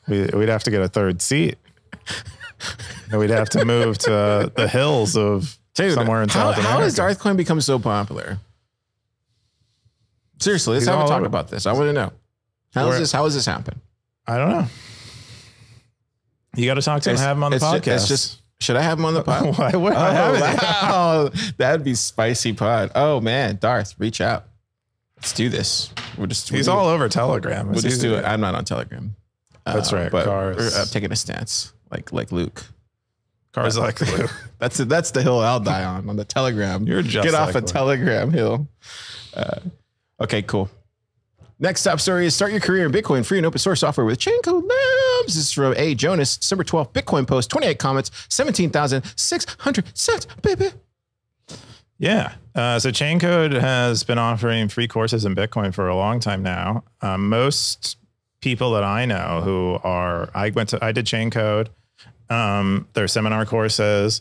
[0.08, 1.58] We, we'd have to get a third seat.
[3.10, 6.80] And we'd have to move to the hills of Dude, somewhere in how, South how
[6.80, 7.20] has America.
[7.20, 8.38] Darthcoin become so popular?
[10.40, 11.66] Seriously, let's He's have a all talk over- about this.
[11.66, 12.12] I want to know.
[12.74, 13.12] How Where- does this?
[13.12, 13.80] How has this happened?
[14.26, 14.66] I don't know.
[16.56, 17.14] You got to talk to him.
[17.14, 17.94] It's- Have him on the it's ju- podcast.
[17.94, 18.42] it's just.
[18.60, 19.56] Should I have him on the pod?
[19.56, 20.62] Why would I Oh, have it?
[20.62, 21.30] wow.
[21.58, 22.90] That'd be spicy pod.
[22.94, 24.46] Oh man, Darth, reach out.
[25.16, 25.90] Let's do this.
[26.16, 27.66] We'll just He's we'll, all over Telegram.
[27.66, 28.24] We'll It's just easy do it.
[28.24, 29.14] I'm not on Telegram.
[29.64, 30.10] That's right.
[30.10, 32.64] But Car we're uh, taking a stance, like like Luke.
[33.52, 34.26] Cars like Lou.
[34.58, 36.84] That's the, that's the hill I'll die on on the Telegram.
[36.84, 37.68] You're just get off like a Luke.
[37.68, 38.68] Telegram hill.
[39.32, 39.60] Uh,
[40.20, 40.68] okay, cool.
[41.60, 44.18] Next top story is start your career in Bitcoin free and open source software with
[44.18, 45.34] Chaincode Labs.
[45.34, 45.94] This is from A.
[45.94, 50.70] Jonas, December 12th, Bitcoin post, 28 comments, 17,600 cents, baby.
[51.98, 52.34] Yeah.
[52.54, 56.84] Uh, so Chaincode has been offering free courses in Bitcoin for a long time now.
[57.00, 57.96] Um, most
[58.40, 61.68] people that I know who are, I went to, I did Chaincode.
[62.30, 64.20] Um, their seminar courses.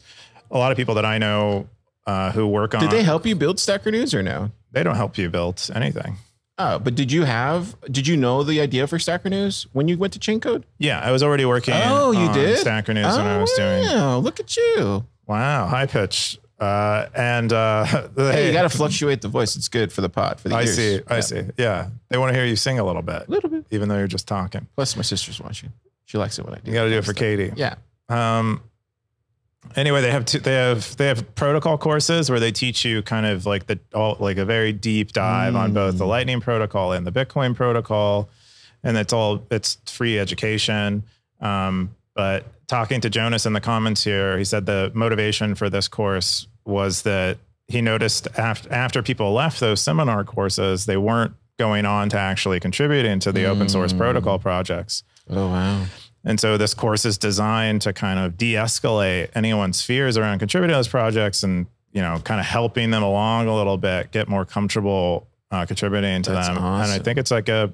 [0.51, 1.67] A lot of people that I know
[2.05, 2.81] uh, who work on.
[2.81, 4.51] Did they help you build Stacker News or no?
[4.71, 6.17] They don't help you build anything.
[6.59, 9.97] Oh, but did you have, did you know the idea for Stacker News when you
[9.97, 10.65] went to Chain Code?
[10.79, 11.73] Yeah, I was already working.
[11.77, 12.57] Oh, you on did?
[12.57, 13.83] Stacker News when I was doing.
[13.85, 15.05] Wow, look at you.
[15.27, 16.39] Wow, high pitch.
[16.59, 19.55] Uh, and uh, Hey, you got to fluctuate the voice.
[19.55, 20.75] It's good for the pod, for the I ears.
[20.75, 21.01] see.
[21.07, 21.19] I Yeah.
[21.21, 21.41] see.
[21.57, 23.65] Yeah, they want to hear you sing a little bit, A little bit.
[23.69, 24.65] even though you're just talking.
[24.75, 25.71] Plus, my sister's watching.
[26.05, 26.71] She likes it when I do.
[26.71, 27.17] You got to do it for stuff.
[27.17, 27.51] Katie.
[27.55, 27.75] Yeah.
[28.09, 28.61] Um,
[29.75, 33.25] anyway, they have two, they have they have protocol courses where they teach you kind
[33.25, 36.09] of like the all like a very deep dive on both the Mm.
[36.09, 38.29] Lightning protocol and the Bitcoin protocol,
[38.83, 41.03] and it's all it's free education.
[41.41, 45.87] Um, but talking to Jonas in the comments here, he said the motivation for this
[45.87, 51.85] course was that he noticed after after people left those seminar courses, they weren't going
[51.85, 53.97] on to actually contributing to the open source Mm.
[53.97, 55.03] protocol projects.
[55.29, 55.85] Oh, wow.
[56.23, 60.77] And so this course is designed to kind of de-escalate anyone's fears around contributing to
[60.77, 64.43] those projects and, you know, kind of helping them along a little bit, get more
[64.43, 66.57] comfortable uh, contributing to That's them.
[66.57, 67.71] And I think it's like a,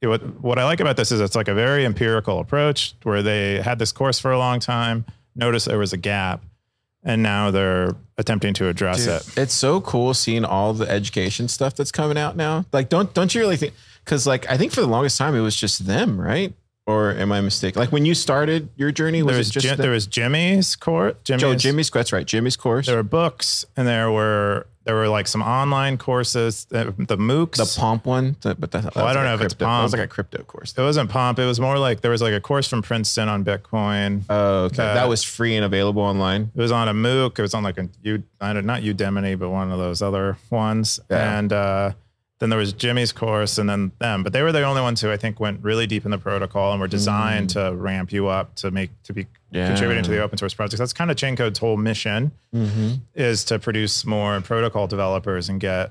[0.00, 3.60] what, what I like about this is it's like a very empirical approach where they
[3.60, 6.44] had this course for a long time, noticed there was a gap,
[7.02, 9.38] and now they're attempting to address Dude, it.
[9.38, 12.64] It's so cool seeing all the education stuff that's coming out now.
[12.72, 13.72] Like, don't don't you really think?
[14.04, 16.52] Because like I think for the longest time it was just them, right?
[16.88, 17.78] Or am I mistaken?
[17.80, 19.82] Like when you started your journey, was There it was just Jim, them?
[19.82, 21.14] there was Jimmy's course.
[21.22, 22.26] Jimmy's, Joe Jimmy's that's right.
[22.26, 22.86] Jimmy's course.
[22.86, 26.64] There were books, and there were there were like some online courses.
[26.70, 27.56] The, the MOOCs.
[27.56, 29.80] the Pomp one, the- but that, that Well, I don't like know if it's crypto-
[29.80, 30.72] It was like a crypto course.
[30.78, 31.38] it wasn't Pomp.
[31.38, 34.22] It was more like there was like a course from Princeton on Bitcoin.
[34.30, 34.82] Oh, okay.
[34.82, 36.50] Uh, that was free and available online.
[36.56, 37.38] It was on a MOOC.
[37.38, 40.38] It was on like a U, I don't, not Udemy, but one of those other
[40.48, 41.00] ones.
[41.10, 41.38] Yeah.
[41.38, 41.92] And uh,
[42.40, 44.22] then there was Jimmy's course, and then them.
[44.22, 46.70] But they were the only ones who I think went really deep in the protocol
[46.72, 49.28] and were designed to ramp you up to make to be Mm.
[49.56, 49.68] Yeah.
[49.68, 50.78] contributing to the open source projects.
[50.78, 52.96] That's kind of Chaincode's whole mission Mm-hmm.
[53.14, 55.90] is to produce more protocol developers and get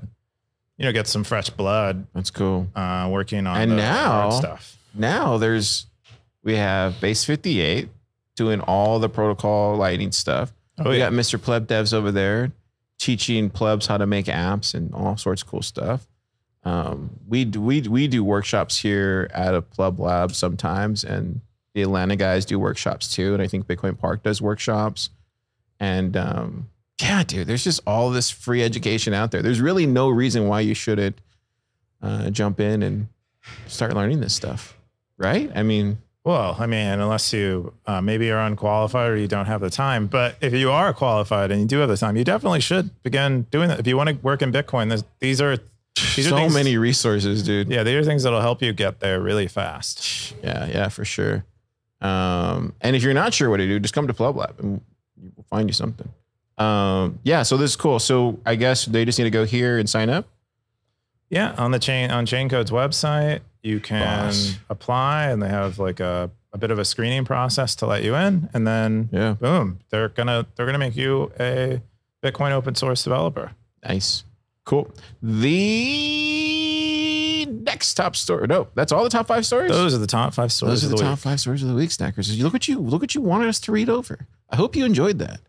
[0.78, 2.68] you know get some fresh blood That's cool.
[2.76, 4.78] uh, working on And the now- stuff.
[4.94, 5.88] Now there's
[6.44, 7.90] we have Base 58
[8.36, 10.54] doing all the protocol lighting stuff.
[10.80, 11.42] Oh we yeah, got Mr.
[11.42, 12.52] Pleb Devs over there
[13.00, 16.08] teaching plebs how to make apps and all sorts of cool stuff.
[16.68, 21.40] Um, we do, we we do workshops here at a Pleb Lab sometimes, and
[21.74, 23.34] the Atlanta guys do workshops too.
[23.34, 25.10] And I think Bitcoin Park does workshops.
[25.80, 26.70] And um,
[27.02, 29.42] yeah, dude, there's just all this free education out there.
[29.42, 31.18] There's really no reason why you shouldn't
[32.02, 33.08] uh, jump in and
[33.68, 34.78] start learning this stuff,
[35.18, 35.50] right?
[35.56, 39.62] I mean, Well, I mean, unless you uh, maybe you're unqualified or you don't have
[39.62, 42.60] the time, but if you are qualified and you do have the time, you definitely
[42.60, 43.80] should begin doing that.
[43.80, 45.58] If you want to work in Bitcoin, this, these are
[46.16, 47.70] these so things- many resources, dude.
[47.70, 50.34] Yeah, these are things that'll help you get there really fast.
[50.44, 51.44] Yeah, yeah, for sure.
[52.02, 54.82] Um, and if you're not sure what to do, just come to Pleb Lab and
[55.36, 56.10] we'll find you something.
[56.58, 58.00] Um, yeah, so this is cool.
[58.00, 60.28] So I guess they just need to go here and sign up.
[61.30, 64.56] Yeah, on the chain on Chaincode's website, you can Boss.
[64.70, 68.16] apply, and they have like a, a bit of a screening process to let you
[68.16, 71.82] in, and then Yeah, boom, they're gonna they're gonna make you a
[72.24, 73.52] Bitcoin open source developer.
[73.84, 74.24] nice,
[74.68, 74.92] cool.
[76.08, 78.48] The next top story.
[78.48, 79.72] No, that's all the top five stories.
[79.72, 81.20] Those are the top five stories Those are of the, the, top week.
[81.24, 82.36] five stories of the week, Stackers.
[82.38, 84.28] You Look what you look what you wanted us to read over.
[84.50, 85.40] I hope you enjoyed that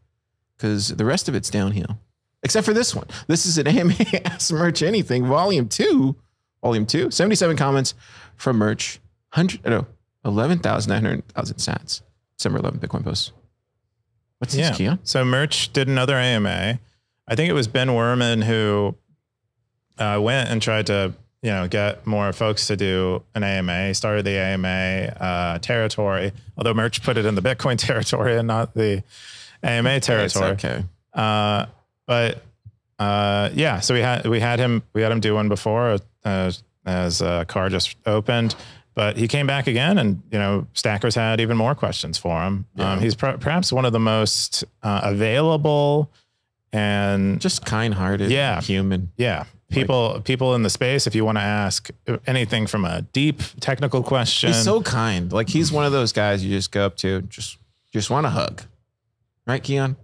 [0.56, 1.98] because the rest of it's downhill,
[2.42, 3.06] except for this one.
[3.26, 6.16] This is an AMA Ask Murch Anything, Volume Two,
[6.62, 7.10] Volume Two.
[7.10, 7.94] Seventy-seven comments
[8.36, 9.00] from Murch.
[9.30, 9.86] Hundred no,
[10.24, 12.00] eleven thousand nine hundred thousand sats.
[12.38, 13.32] December 11 Bitcoin post.
[14.38, 14.68] What's Yeah.
[14.70, 14.98] this, Keyan?
[15.02, 16.78] So Murch did another AMA.
[17.26, 18.94] I think it was Ben Werman who
[19.98, 23.94] uh, went and tried to, you know, get more folks to do an AMA.
[23.94, 24.68] Started the AMA
[25.20, 29.02] uh, territory, although Murch put it in the Bitcoin territory and not the
[29.62, 30.50] AMA It's territory.
[30.52, 30.84] okay.
[31.14, 31.66] Uh,
[32.06, 32.42] but
[32.98, 36.50] uh, yeah, so we had we had him we had him do one before uh,
[36.86, 38.54] as uh, car just opened,
[38.94, 42.66] but he came back again, and you know Stackers had even more questions for him.
[42.74, 42.92] Yeah.
[42.92, 46.10] Um, he's per- perhaps one of the most uh, available
[46.72, 48.60] and Just kind-hearted, Yeah.
[48.60, 49.10] human.
[49.16, 51.06] yeah people people in the space.
[51.06, 51.90] If you want to ask
[52.26, 55.32] anything from a deep technical question, He's so kind.
[55.32, 57.58] Like he's one of those guys you just go up to, just
[57.92, 58.62] just want to hug,
[59.46, 59.96] right, Keyan?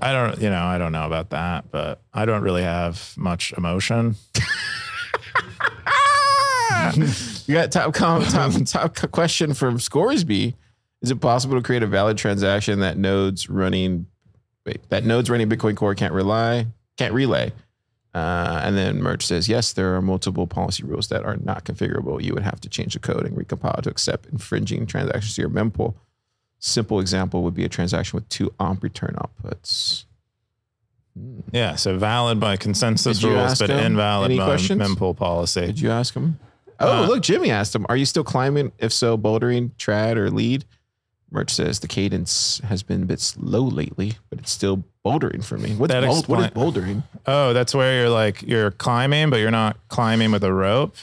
[0.00, 3.52] I don't you know I don't know about that, but I don't really have much
[3.56, 4.16] emotion.
[7.46, 10.54] you got top com, top top question from Scoresby.
[11.02, 14.06] Is it possible to create a valid transaction that nodes running
[14.66, 17.52] wait, that nodes running Bitcoin Core can't rely can't relay?
[18.12, 22.20] Uh, and then Murch says yes, there are multiple policy rules that are not configurable.
[22.22, 25.50] You would have to change the code and recompile to accept infringing transactions to your
[25.50, 25.94] mempool.
[26.58, 30.04] Simple example would be a transaction with two OP return outputs.
[31.52, 34.80] Yeah, so valid by consensus rules, but invalid by questions?
[34.82, 35.66] mempool policy.
[35.66, 36.38] Did you ask him?
[36.78, 38.72] Oh, Uh, look, Jimmy asked him, Are you still climbing?
[38.78, 40.64] If so, bouldering, trad, or lead?
[41.30, 45.56] Murch says the cadence has been a bit slow lately, but it's still bouldering for
[45.58, 45.74] me.
[45.76, 47.02] What's That bold, what is explain- bouldering?
[47.26, 50.96] Oh, that's where you're like you're climbing, but you're not climbing with a rope,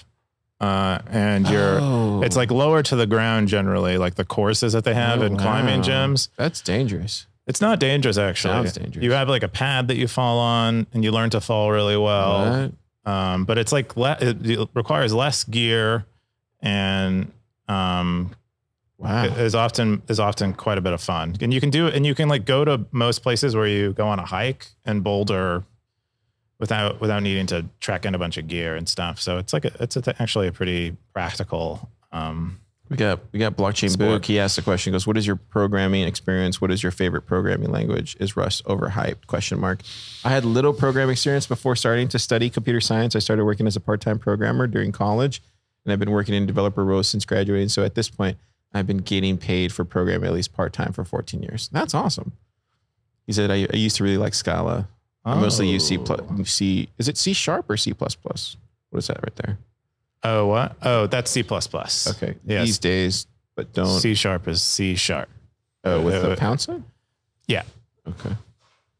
[0.59, 1.79] uh, and you're.
[1.79, 5.25] Oh, It's like lower to the ground generally, like the courses that they have Oh,
[5.25, 5.87] in climbing wow.
[5.87, 6.29] gyms.
[6.35, 7.25] that's dangerous.
[7.45, 8.53] It's not dangerous actually.
[8.53, 9.01] Sounds dangerous.
[9.03, 11.95] You have like a pad that you fall on, and you learn to fall really
[11.97, 12.71] well.
[13.05, 16.05] Um, but it's like le- it, it requires less gear,
[16.61, 17.31] and
[17.69, 18.31] um,
[18.99, 19.25] Wow.
[19.25, 21.36] is often is often quite a bit of fun.
[21.39, 23.93] And you can do it, and you can like go to most places where you
[23.93, 25.63] go on a hike and boulder
[26.60, 29.21] without without needing to track in a bunch of gear and stuff.
[29.21, 31.91] So it's like a, it's a, actually a pretty practical.
[32.12, 34.10] Um, We got we got blockchain Sport.
[34.10, 34.25] book.
[34.25, 34.93] He asked the question.
[34.93, 36.60] Goes, what is your programming experience?
[36.60, 38.17] What is your favorite programming language?
[38.19, 39.27] Is Rust overhyped?
[39.27, 39.81] Question mark.
[40.25, 43.15] I had little programming experience before starting to study computer science.
[43.15, 45.43] I started working as a part time programmer during college,
[45.86, 47.69] and I've been working in developer roles since graduating.
[47.69, 48.38] So at this point,
[48.73, 51.69] I've been getting paid for programming at least part time for 14 years.
[51.71, 52.34] That's awesome.
[53.25, 54.88] He said I, I used to really like Scala.
[55.25, 56.21] I mostly use C plus.
[56.49, 58.56] C is it C sharp or C plus plus?
[58.89, 59.58] What is that right there?
[60.23, 60.75] Oh, what?
[60.82, 62.08] Oh, that's C plus plus.
[62.15, 62.36] Okay.
[62.45, 62.65] Yes.
[62.65, 63.88] These days, but don't.
[63.99, 65.30] C sharp is C sharp.
[65.84, 66.86] oh, with the uh, pound sign?
[67.47, 67.63] Yeah.
[68.08, 68.36] Okay.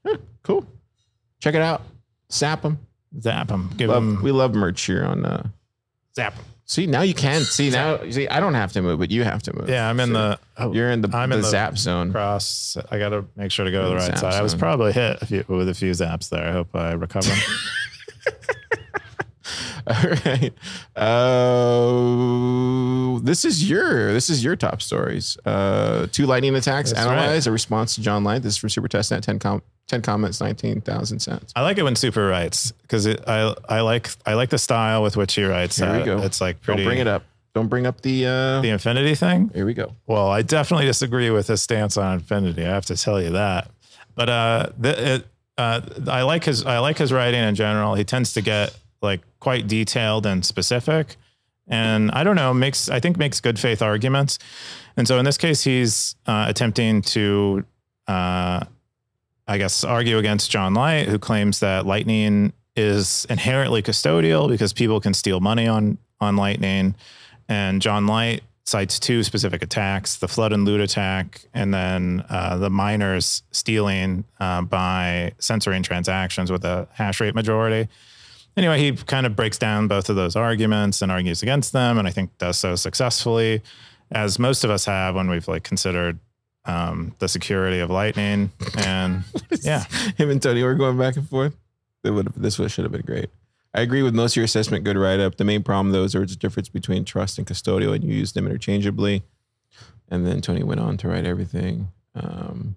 [0.06, 0.65] Huh, cool.
[1.39, 1.82] Check it out.
[2.32, 2.77] Zap them.
[3.21, 3.71] Zap them.
[3.77, 4.21] Give Love, them.
[4.21, 5.25] we love Murch here on.
[5.25, 5.47] Uh,
[6.17, 6.45] Zap them.
[6.65, 7.41] see, now you can.
[7.41, 9.69] See, now, see, I don't have to move, but you have to move.
[9.69, 10.39] Yeah, I'm in the.
[10.58, 12.12] Oh, You're in the, I'm the in the zap zone.
[12.12, 12.75] cross.
[12.89, 14.34] I got to make sure to go to the right Zap side.
[14.34, 14.60] I was zone.
[14.60, 16.49] probably hit a few, with a few zaps there.
[16.49, 17.32] I hope I recover.
[19.89, 20.52] All right.
[21.97, 25.38] Uh, this is your this is your top stories.
[25.45, 27.47] Uh, two lightning attacks That's analyzed.
[27.47, 28.41] A response to John Light.
[28.41, 29.21] This is from Super Testnet.
[29.21, 31.54] 10, com- 10 comments, nineteen thousand cents.
[31.56, 35.15] I like it when Super writes because I I like I like the style with
[35.15, 35.78] which he writes.
[35.78, 36.21] Here we go.
[36.21, 36.84] It's like pretty.
[36.84, 37.23] Don't bring it up.
[37.56, 38.26] Don't bring up the.
[38.26, 39.50] Uh, The Infinity thing.
[39.56, 39.95] here we go.
[40.06, 42.63] Well, I definitely disagree with his stance on Infinity.
[42.65, 43.71] I have to tell you that.
[44.15, 47.95] But uh, the, it, uh, I like his I like his writing in general.
[47.95, 51.15] He tends to get like quite detailed and specific,
[51.67, 54.39] and I don't know makes I think makes good faith arguments.
[54.95, 57.63] And so in this case, he's uh, attempting to,
[58.07, 58.62] uh,
[59.47, 64.99] I guess, argue against John Light, who claims that Lightning is inherently custodial because people
[64.99, 66.95] can steal money on on Lightning.
[67.49, 72.57] And John Light cites two specific attacks: the flood and loot attack, and then uh,
[72.57, 77.88] the miners stealing uh, by censoring transactions with a hash rate majority.
[78.58, 82.08] Anyway, he kind of breaks down both of those arguments and argues against them, and
[82.08, 83.62] I think does so successfully,
[84.12, 86.17] as most of us have when we've like considered
[86.65, 88.52] um, the security of Lightning.
[88.78, 89.24] And
[89.62, 89.84] yeah,
[90.17, 91.56] Him and Tony were going back and forth.
[92.04, 93.30] It would have, this would should have been great.
[93.76, 94.84] I agree with most of your assessment.
[94.84, 95.38] Good write up.
[95.38, 98.13] The main problem though is there was a difference between trust and custodial, and you
[98.13, 99.24] use them interchangeably.
[100.10, 101.89] And then Tony went on to write everything.
[102.15, 102.76] Um,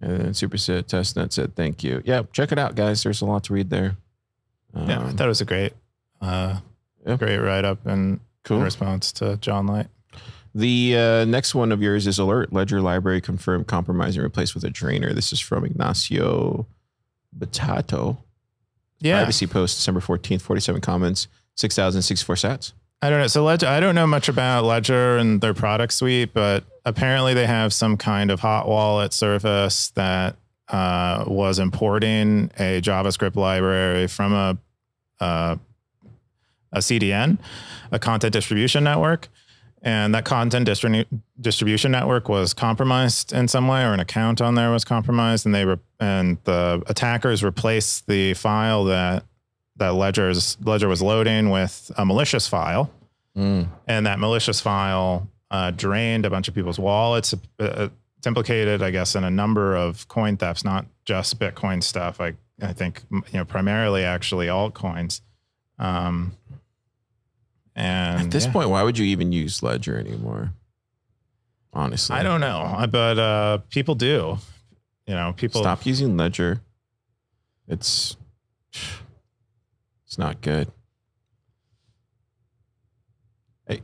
[0.00, 3.02] and then Superset Testnet said, "Thank you." Yeah, check it out, guys.
[3.02, 3.96] There's a lot to read there.
[4.74, 5.72] Um, yeah, I thought it was a great,
[6.20, 6.58] uh,
[7.06, 7.16] Yeah.
[7.16, 8.60] great write up and cool.
[8.60, 9.86] response to John Light.
[10.54, 12.52] The uh, next one of yours is alert.
[12.52, 15.12] Ledger library confirmed compromise and replaced with a drainer.
[15.12, 16.66] This is from Ignacio
[17.36, 18.18] Batato.
[19.00, 22.72] Yeah, Privacy post December 14th, 47 comments, 6,064 sats.
[23.00, 23.26] I don't know.
[23.28, 27.46] So Ledger, I don't know much about Ledger and their product suite, but apparently they
[27.46, 30.36] have some kind of hot wallet service that
[30.68, 34.58] uh, was importing a JavaScript library from a
[35.20, 35.56] uh,
[36.70, 37.38] a CDN,
[37.90, 39.28] a content distribution network,
[39.82, 41.06] and that content distri-
[41.40, 45.54] distribution network was compromised in some way, or an account on there was compromised, and
[45.54, 49.24] they re- and the attackers replaced the file that
[49.76, 52.90] that Ledger's Ledger was loading with a malicious file,
[53.34, 57.34] and that malicious file uh, drained a bunch of people's wallets.
[57.58, 62.20] Uh, it's implicated, I guess, in a number of coin thefts, not just Bitcoin stuff.
[62.20, 65.20] I I think you know primarily actually altcoins.
[65.78, 66.36] Um,
[67.76, 68.52] and At this yeah.
[68.52, 70.52] point, why would you even use Ledger anymore?
[71.72, 74.38] Honestly, I don't know, but uh, people do.
[75.06, 76.60] You know, people Stop using Ledger.
[77.68, 78.16] It's
[80.04, 80.72] it's not good.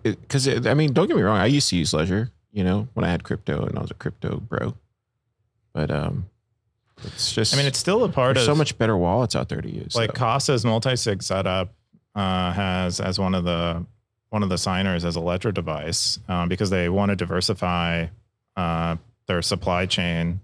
[0.03, 1.39] Because I mean, don't get me wrong.
[1.39, 2.33] I used to use Ledger.
[2.55, 4.75] You know, when I had crypto and I was a crypto bro.
[5.73, 6.27] But um,
[7.03, 7.53] it's just.
[7.53, 9.69] I mean, it's still a part there's of so much better wallets out there to
[9.69, 9.95] use.
[9.95, 10.19] like though.
[10.21, 11.75] Casa's multi-sig setup
[12.15, 13.85] uh, has as one of the
[14.31, 18.07] one of the signers as a ledger device um, because they want to diversify
[18.57, 20.41] uh, their supply chain,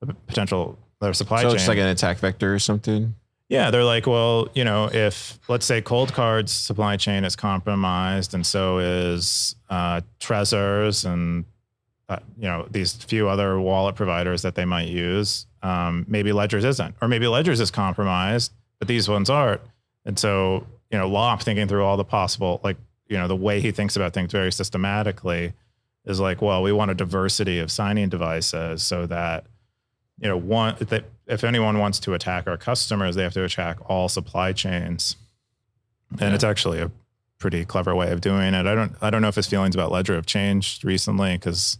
[0.00, 1.56] the potential their supply so chain.
[1.56, 3.14] it's like an attack vector or something.
[3.48, 8.46] Yeah, they're like, well, you know, if let's say Coldcard's supply chain is compromised, and
[8.46, 11.44] so is uh, Trezor's, and
[12.08, 15.46] uh, you know these few other wallet providers that they might use.
[15.62, 19.60] Um, maybe Ledger's isn't, or maybe Ledger's is compromised, but these ones aren't.
[20.06, 22.76] And so, you know, Lopp thinking through all the possible, like,
[23.08, 25.54] you know, the way he thinks about things very systematically
[26.04, 29.46] is like, well, we want a diversity of signing devices so that
[30.20, 33.78] you know, one that if anyone wants to attack our customers, they have to attack
[33.88, 35.16] all supply chains.
[36.12, 36.34] And Yeah.
[36.34, 36.90] it's actually a
[37.38, 38.66] pretty clever way of doing it.
[38.66, 41.78] I don't I don't know if his feelings about Ledger have changed recently because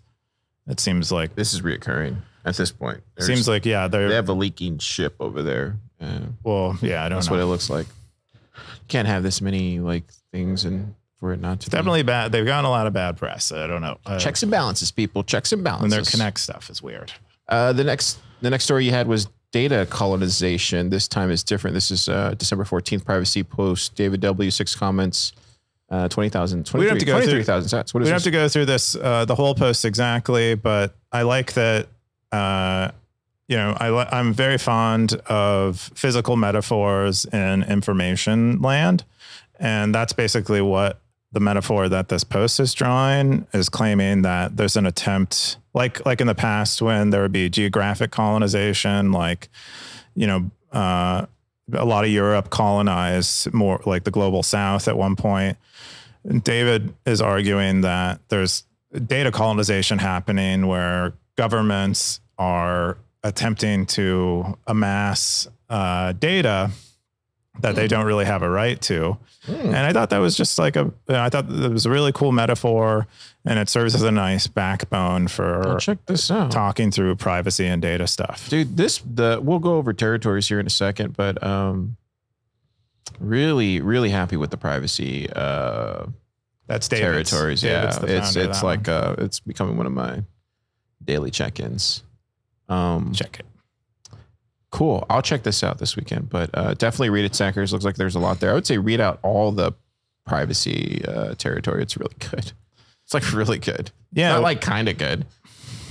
[0.67, 3.03] it seems like This is reoccurring at this point.
[3.17, 5.77] it seems like yeah, they're have a leaking ship over there.
[6.01, 7.17] Uh, well, yeah, I don't know.
[7.17, 7.37] that's know.
[7.37, 7.87] what it looks like.
[8.89, 12.33] Can't have this many like things and for it not to definitely bad.
[12.33, 13.51] They've gotten a lot of bad press.
[13.53, 13.99] I don't know.
[14.05, 15.23] Uh, checks and balances, people.
[15.25, 15.97] Checks and balances.
[15.97, 17.13] And their connect stuff is weird.
[17.49, 20.91] Uh, the next the next story you had was data colonization.
[20.91, 21.75] This time is different.
[21.75, 23.95] This is uh, December 14th privacy post.
[23.95, 24.51] David W.
[24.51, 25.33] Six comments.
[25.91, 27.95] Uh, 20,000, We don't have to go through- 23,000 sats.
[27.95, 28.11] What we don't this?
[28.11, 31.87] have to go through this uh, the whole post exactly, but I like that.
[32.33, 32.91] Uh,
[33.47, 39.05] you know, I I'm very fond of physical metaphors in information land,
[39.61, 40.99] And that's basically what
[41.35, 46.21] the metaphor that this post is drawing is claiming that there's an attempt, like like
[46.21, 49.49] in the past when there would be geographic colonization, like
[50.15, 51.27] you know, uh,
[51.73, 55.59] a lot of Europe colonized more like the global South at one point.
[56.25, 58.65] And David is arguing that there's
[59.07, 66.71] data colonization happening where governments are attempting to amass uh, data
[67.61, 69.17] that they don't really have a right to.
[69.47, 72.33] And I thought that was just like a, I thought that was a really cool
[72.33, 73.07] metaphor
[73.45, 76.51] and it serves as a nice backbone for Well, check this out.
[76.51, 78.49] talking through privacy and data stuff.
[78.49, 81.97] dude this the we'll go over territories here in a second but um
[83.21, 86.07] really really happy with the privacy uh
[86.67, 87.31] That's David's.
[87.31, 88.97] territories David's yeah it's it's like one.
[88.97, 90.23] uh it's becoming one of my
[91.05, 92.03] daily check-ins
[92.69, 93.47] um check it.
[94.75, 97.95] Cool i'll check this out this weekend but uh definitely read it stackers looks like
[97.95, 99.73] there's a lot there i would say read out all the
[100.27, 102.53] privacy uh territory it's really good
[103.05, 105.27] it's like really good Yeah, not like kind of good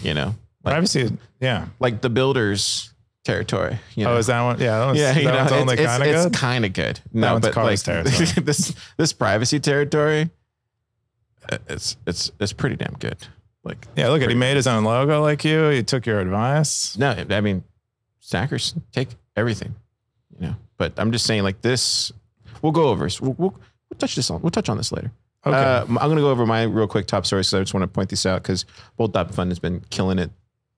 [0.02, 1.18] you know like, privacy.
[1.40, 1.68] Yeah.
[1.80, 4.60] like the builders territory you know Oh, is that one?
[4.60, 6.28] Yeah, that one's, yeah, that know, one's only kind of good.
[6.28, 7.00] it's kind of good.
[7.14, 8.26] No, but like territory.
[8.44, 10.30] this this privacy territory,
[11.50, 13.18] uh, it's it's it's pretty damn good.
[13.64, 15.70] Like Yeah, look at he made his own logo like you.
[15.70, 16.98] He took your advice.
[16.98, 17.64] no, I mean,
[18.24, 19.76] stackers take everything,
[20.40, 20.56] you know.
[20.78, 22.12] But I'm just saying, like this,
[22.62, 23.10] we'll go over.
[23.10, 24.42] So we'll, we'll, we'll touch this on.
[24.42, 25.12] We'll touch on this later.
[25.46, 25.56] Okay.
[25.56, 27.50] Uh, I'm going to go over my real quick top stories.
[27.50, 28.66] So I just want to point these out because
[28.96, 30.32] Bolt Fund has been killing it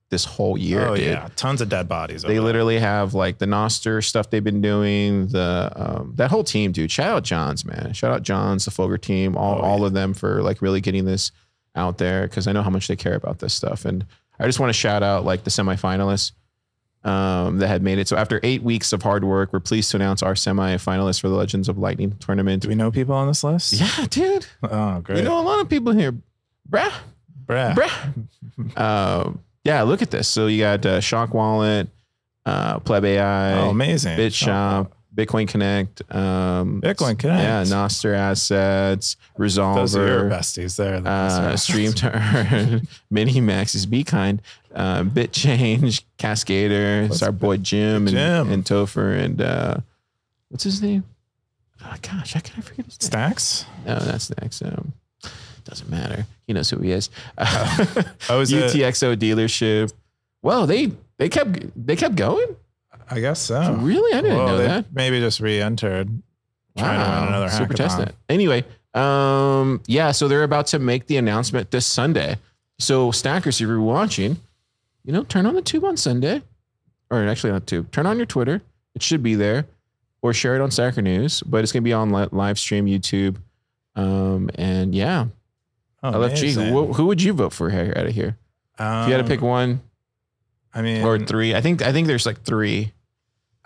[0.09, 0.87] this whole year.
[0.87, 1.05] oh dude.
[1.05, 2.21] yeah, tons of dead bodies.
[2.21, 5.27] They literally have like the Nostr stuff they've been doing.
[5.27, 6.91] The um, that whole team, dude.
[6.91, 7.93] Shout out Johns, man.
[7.93, 11.05] Shout out Johns, the Fogger team, all Oh, all of them for like really getting
[11.05, 11.31] this
[11.75, 13.85] out there because I know how much they care about this stuff.
[13.85, 14.05] And
[14.39, 16.31] I just want to shout out like the semifinalists
[17.05, 18.07] um, that had made it.
[18.09, 21.35] So after eight weeks of hard work, we're pleased to announce our semi-finalists for the
[21.35, 22.63] Legends of Lightning tournament.
[22.63, 23.73] Do we know people on this list?
[23.73, 24.45] Yeah, dude.
[24.63, 25.19] Oh, great.
[25.19, 26.13] You know a lot of people here,
[26.69, 26.91] bruh.
[27.45, 27.75] Bruh.
[27.75, 28.77] Bruh.
[28.79, 30.27] Um, yeah, look at this.
[30.27, 31.87] So you got uh, Shock Wallet,
[32.45, 34.17] uh, Pleb AI, Oh, amazing.
[34.17, 37.41] BitShop, Bitcoin Connect, um, Bitcoin Connect.
[37.41, 40.99] yeah, Nostr Assets, Resolver, Those are your besties there.
[40.99, 41.53] the uh.
[41.53, 44.41] StreamTurn, Minimax is Be Kind,
[44.73, 48.51] uh, BitChange, Cascader, it's our boy Jim and, Jim.
[48.51, 49.77] and Topher and uh,
[50.49, 51.03] what's his name?
[51.83, 53.05] Oh, gosh, how can I forget his name?
[53.07, 53.65] Stacks.
[53.85, 54.61] No, that's next.
[54.63, 54.91] Um,
[55.65, 56.25] doesn't matter.
[56.47, 57.09] He knows who he is.
[58.29, 58.71] Oh, is it?
[58.73, 59.93] UTXO dealership.
[60.41, 62.55] Well, they they kept they kept going.
[63.09, 63.73] I guess so.
[63.75, 64.85] Really, I didn't Whoa, know they that.
[64.93, 66.09] Maybe just re-entered.
[66.77, 68.07] Trying to win another super hackathon.
[68.07, 68.11] testnet.
[68.29, 72.37] Anyway, um, yeah, so they're about to make the announcement this Sunday.
[72.79, 74.37] So stackers, if you're watching,
[75.03, 76.41] you know, turn on the tube on Sunday,
[77.09, 77.91] or actually not tube.
[77.91, 78.61] Turn on your Twitter.
[78.95, 79.65] It should be there,
[80.21, 81.41] or share it on Stacker News.
[81.43, 83.37] But it's gonna be on li- live stream YouTube.
[83.95, 85.27] Um, and yeah,
[86.03, 86.39] Oh, LFG.
[86.39, 86.67] amazing.
[86.73, 88.37] Who, who would you vote for here out of here?
[88.77, 89.81] If you had to Um, pick one
[90.73, 92.91] I mean, or three, I think I think there's like three.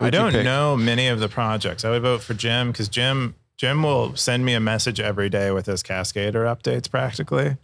[0.00, 1.84] I don't know many of the projects.
[1.84, 5.50] I would vote for Jim because Jim Jim will send me a message every day
[5.50, 7.56] with his Cascader updates practically.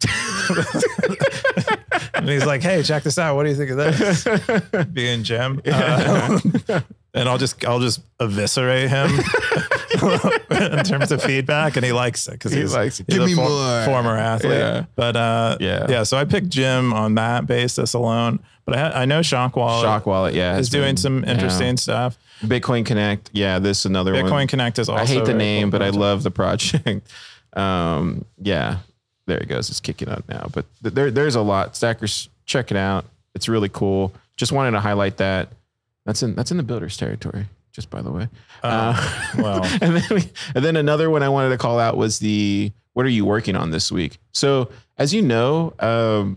[2.14, 3.36] and he's like, "Hey, check this out.
[3.36, 6.38] What do you think of this?" Being Jim, Uh,
[7.14, 9.10] and I'll just I'll just eviscerate him
[10.50, 13.06] in terms of feedback, and he likes it because He he's likes it.
[13.08, 13.84] he's Give a me for- more.
[13.84, 14.52] former athlete.
[14.52, 14.84] Yeah.
[14.96, 15.86] But uh, Yeah.
[15.88, 16.02] yeah.
[16.02, 18.40] So I picked Jim on that basis alone.
[18.66, 21.76] But I, I know Shock Wallet Shock Wallet, yeah, has is doing been- some interesting
[21.76, 22.18] stuff.
[22.42, 24.46] Bitcoin Connect, yeah, this is another Bitcoin one.
[24.48, 25.02] Connect is also.
[25.02, 26.00] I hate the a name, cool but I project.
[26.00, 27.08] love the project.
[27.54, 28.78] um, yeah,
[29.26, 29.70] there it goes.
[29.70, 30.50] It's kicking out now.
[30.52, 31.76] But th- there, there's a lot.
[31.76, 33.06] Stackers, check it out.
[33.34, 34.12] It's really cool.
[34.36, 35.48] Just wanted to highlight that.
[36.04, 37.46] That's in that's in the builders territory.
[37.72, 38.28] Just by the way.
[38.62, 39.64] Uh, well.
[39.80, 43.06] and then we, and then another one I wanted to call out was the what
[43.06, 44.18] are you working on this week?
[44.32, 46.36] So as you know, um,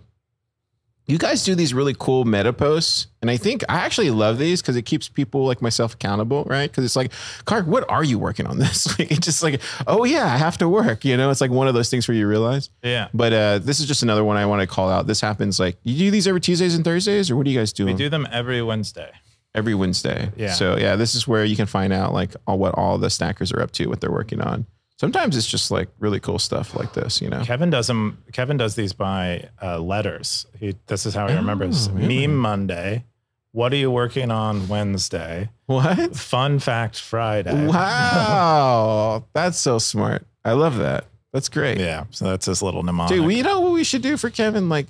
[1.09, 4.61] you guys do these really cool meta posts, and I think I actually love these
[4.61, 6.69] because it keeps people like myself accountable, right?
[6.69, 7.11] Because it's like,
[7.45, 9.11] Clark, what are you working on this week?
[9.11, 11.03] It's just like, oh yeah, I have to work.
[11.03, 12.69] You know, it's like one of those things where you realize.
[12.83, 13.09] Yeah.
[13.13, 15.07] But uh, this is just another one I want to call out.
[15.07, 17.73] This happens like you do these every Tuesdays and Thursdays, or what do you guys
[17.73, 17.85] do?
[17.85, 19.11] We do them every Wednesday.
[19.55, 20.31] every Wednesday.
[20.37, 20.53] Yeah.
[20.53, 23.51] So yeah, this is where you can find out like all what all the stackers
[23.51, 24.67] are up to, what they're working on.
[24.99, 27.41] Sometimes it's just like really cool stuff like this, you know.
[27.45, 28.21] Kevin does them.
[28.33, 30.45] Kevin does these by uh, letters.
[30.59, 31.87] He, this is how he remembers.
[31.87, 32.27] Oh, really?
[32.27, 33.05] Meme Monday.
[33.53, 35.51] What are you working on Wednesday?
[35.67, 36.17] What?
[36.17, 37.67] Fun fact Friday.
[37.67, 40.27] Wow, that's so smart.
[40.43, 41.05] I love that.
[41.31, 41.77] That's great.
[41.79, 42.03] Yeah.
[42.09, 43.15] So that's his little mnemonic.
[43.15, 44.67] Dude, we, you know what we should do for Kevin?
[44.67, 44.87] Like,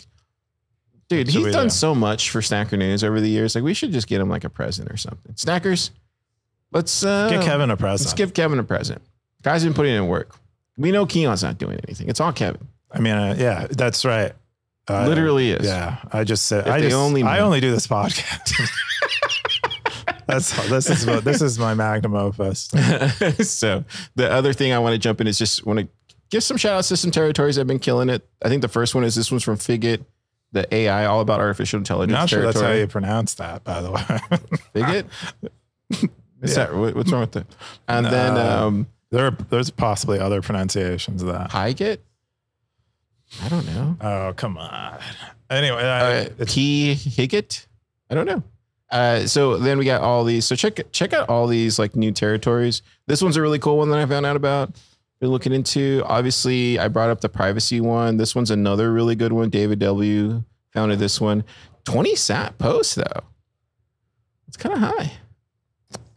[1.08, 1.70] dude, he's done do?
[1.70, 3.54] so much for Stacker News over the years.
[3.54, 5.36] Like, we should just get him like a present or something.
[5.36, 5.92] Stackers,
[6.72, 8.08] let's uh, Get Kevin a present.
[8.08, 9.04] Let's give Kevin a present.
[9.44, 10.36] Guys been putting in work.
[10.78, 12.10] We know Keyan's not doing anything.
[12.10, 12.68] It's all Kevin.
[12.92, 14.34] I mean, uh, yeah, that's right.
[14.90, 15.66] Uh, Literally is.
[15.66, 17.44] Yeah, I just said If I they just only I knew.
[17.44, 18.52] only do this podcast.
[20.28, 22.62] that's this is what- this is my magnum opus.
[23.42, 23.84] so
[24.16, 25.88] the other thing I want to jump in is just want to
[26.30, 28.28] give some shout outs to some territories that have been killing it.
[28.42, 30.04] I think the first one is this one's from Figit,
[30.52, 32.14] the AI, all about artificial intelligence.
[32.18, 34.02] Not sure that's how you pronounce that, by the way.
[34.76, 35.06] Figit?
[36.42, 36.66] Is Yeah.
[36.68, 37.46] that, what- what's wrong with that?
[37.88, 38.68] And then No.
[38.68, 41.50] um, there, are, there's possibly other pronunciations of that.
[41.52, 42.00] Pygit?
[43.44, 43.98] I don't know.
[44.02, 45.00] Oh, come on.
[45.50, 47.66] Anyway, I, Uh, P Higgett?
[48.10, 48.44] I don't know.
[48.92, 50.46] Uh, so then we got all these.
[50.46, 52.82] So check check out all these like new territories.
[53.06, 54.72] This one's a really cool one that I found out about.
[55.20, 56.02] Been looking into.
[56.06, 58.18] Obviously, I brought up the privacy one.
[58.18, 59.50] This one's another really good one.
[59.50, 60.44] David W.
[60.74, 61.44] founded this one.
[61.84, 63.22] Twenty sat posts though.
[64.48, 65.12] It's kind of high.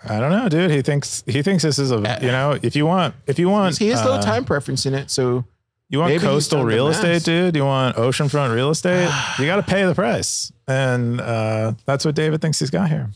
[0.04, 0.70] I don't know, dude.
[0.70, 3.78] He thinks he thinks this is a you know if you want if you want
[3.78, 5.10] He has low uh, time preference in it.
[5.10, 5.44] So
[5.88, 7.54] You want Maybe coastal real estate, dude?
[7.54, 9.10] You want oceanfront real estate?
[9.38, 10.50] you got to pay the price.
[10.66, 13.10] And uh, that's what David thinks he's got here.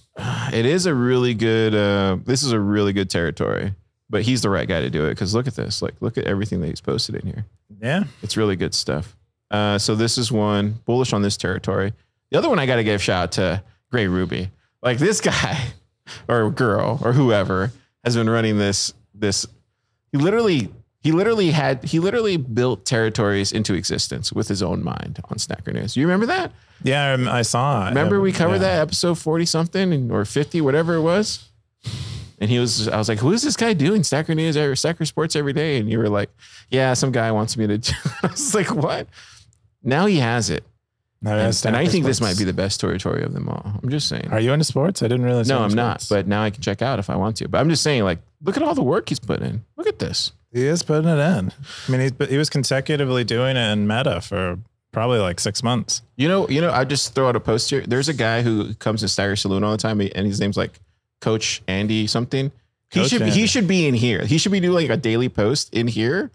[0.53, 1.75] it is a really good.
[1.75, 3.75] Uh, this is a really good territory.
[4.09, 5.83] But he's the right guy to do it because look at this.
[5.83, 7.45] Like look at everything that he's posted in here.
[7.83, 8.05] Yeah.
[8.23, 9.17] It's really good stuff.
[9.51, 11.93] Uh, so this is one bullish on this territory.
[12.31, 14.51] The other one I got to give shout out to Gray Ruby.
[14.83, 15.59] Like this guy
[16.29, 17.73] or girl or whoever
[18.05, 18.93] has been running this.
[19.15, 19.47] This
[20.13, 20.71] he literally
[21.03, 25.73] he literally had he literally built territories into existence with his own mind on Stacker
[25.73, 25.97] News.
[25.97, 26.53] You remember that?
[26.83, 27.91] Yeah, I saw it.
[27.91, 28.77] Remember we covered Yeah.
[28.77, 31.49] that episode forty something or fifty whatever it was.
[32.39, 35.07] And he was, I was like, who is this guy doing Stacker News or Stacker
[35.07, 35.79] Sports every day?
[35.79, 36.29] And you were like,
[36.69, 37.95] yeah, some guy wants me to.
[38.23, 39.09] I was like, what?
[39.83, 40.63] Now he has it.
[41.23, 43.81] No, And, and I think this might be the best territory of them all.
[43.83, 44.29] I'm just saying.
[44.31, 45.03] Are you into sports?
[45.03, 45.49] I didn't realize.
[45.49, 46.07] no, I'm not.
[46.09, 47.49] But now I can check out if I want to.
[47.49, 49.65] But I'm just saying, like, look at all the work he's put in.
[49.77, 50.33] Look at this.
[50.53, 51.53] he is putting it in.
[51.89, 54.59] I mean, he's, he was consecutively doing it in Meta for
[54.93, 56.03] probably like six months.
[56.17, 57.83] You know, you know, I just throw out a post here.
[57.87, 60.79] There's a guy who comes to Stacker Saloon all the time, and his name's like
[61.21, 62.53] Coach Andy something.
[62.91, 63.35] He should Andy.
[63.35, 64.25] he should be in here.
[64.25, 66.31] He should be doing like a daily post in here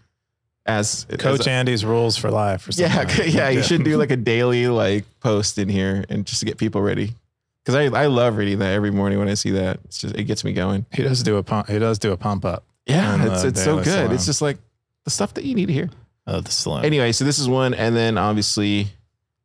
[0.65, 2.67] as Coach as a- Andy's rules for life.
[2.67, 3.49] Or something yeah, like yeah.
[3.49, 6.81] You should do like a daily like post in here and just to get people
[6.81, 7.13] ready.
[7.63, 9.79] Because I, I love reading that every morning when I see that.
[9.85, 10.85] It's just it gets me going.
[10.91, 11.67] He does do a pump.
[11.67, 14.11] He does do a pump up Yeah, it's it's so good.
[14.11, 14.57] It's just like
[15.03, 15.89] the stuff that you need to hear.
[16.25, 16.85] of the saloon.
[16.85, 18.87] Anyway, so this is one, and then obviously,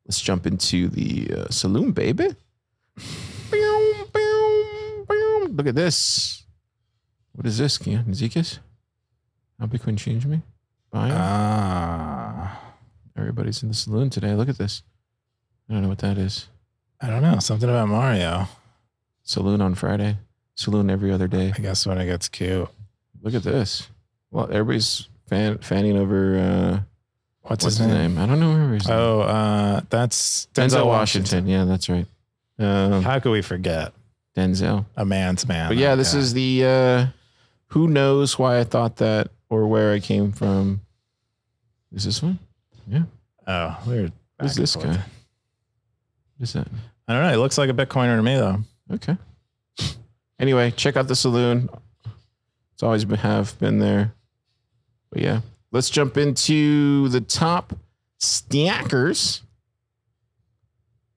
[0.07, 2.29] let's jump into the uh, saloon, baby.
[3.51, 5.57] Boom, boom, boom.
[5.57, 6.45] Look at this.
[7.33, 8.07] What is this, Keyan?
[8.09, 8.59] Zekas?
[9.61, 10.41] How Bitcoin changed me?
[10.97, 11.12] Buying?
[11.14, 12.61] Ah,
[13.16, 14.34] Everybody's in the saloon today.
[14.34, 14.82] Look at this.
[15.68, 16.49] I don't know what that is.
[17.01, 17.38] I don't know.
[17.38, 18.49] Something about Mario.
[19.22, 20.18] Saloon on Friday.
[20.55, 21.53] Saloon every other day.
[21.55, 22.68] I guess when it gets cute.
[23.22, 23.88] Look at this.
[24.30, 26.38] Well, everybody's fan, fanning over.
[26.38, 26.80] Uh,
[27.42, 28.18] What's, what's his name?
[28.18, 28.88] I don't know where he's.
[28.90, 31.47] Oh, uh, that's Denzel, Washington.
[31.47, 32.07] Yeah, that's right.
[32.59, 33.92] Um, How could we forget
[34.36, 34.84] Denzel.
[34.97, 35.68] a man's man?
[35.68, 37.07] But yeah, this is the uh
[37.68, 40.80] who knows why I thought that or where I came from.
[41.93, 42.39] Is this one?
[42.87, 43.03] Yeah.
[43.47, 44.12] Oh, weird.
[44.41, 44.89] Who's this guy?
[44.89, 45.01] What
[46.41, 46.68] is that?
[47.09, 47.30] I don't know.
[47.30, 48.59] He looks like a Bitcoiner to me, though.
[48.93, 49.16] Okay.
[50.39, 51.68] Anyway, check out the saloon.
[52.74, 54.12] It's always been have been there.
[55.11, 55.41] But yeah,
[55.72, 57.72] let's jump into the top
[58.18, 59.43] stackers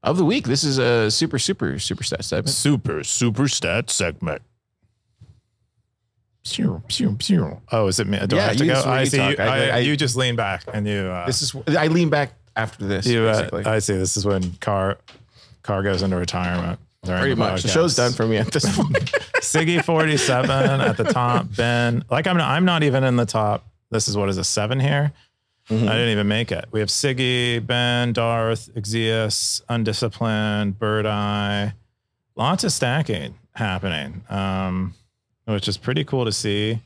[0.02, 0.46] of the week.
[0.46, 2.50] This is a super super super stat segment.
[2.50, 4.42] Super, super stat segment.
[6.46, 7.62] Pew, pew, pew.
[7.72, 8.18] Oh, is it me?
[8.26, 8.74] Do Yeah, I have to go?
[8.74, 9.18] this is where I see.
[9.18, 11.02] You, I- I- you just lean back and you.
[11.02, 13.06] Uh, This is I lean back after this.
[13.06, 13.24] you.
[13.24, 13.62] Uh.
[13.66, 13.94] I see.
[13.98, 14.98] This is when car
[15.64, 16.80] car goes into retirement.
[17.06, 17.62] Pretty the much.
[17.64, 18.94] The show's done for me at this point.
[19.42, 21.46] Siggy forty seven at the top.
[21.56, 22.38] Ben, like I'm.
[22.38, 23.66] Not, I'm not even in the top.
[23.92, 25.12] This is what is a seven here.
[25.70, 25.88] Mhm.
[25.88, 26.66] I didn't even make it.
[26.72, 31.74] We have Siggy, Ben, Darth, ekzyis, Undisciplined, Bird Eye.
[32.36, 34.94] Lots of stacking happening, um,
[35.50, 36.80] which is pretty cool to see.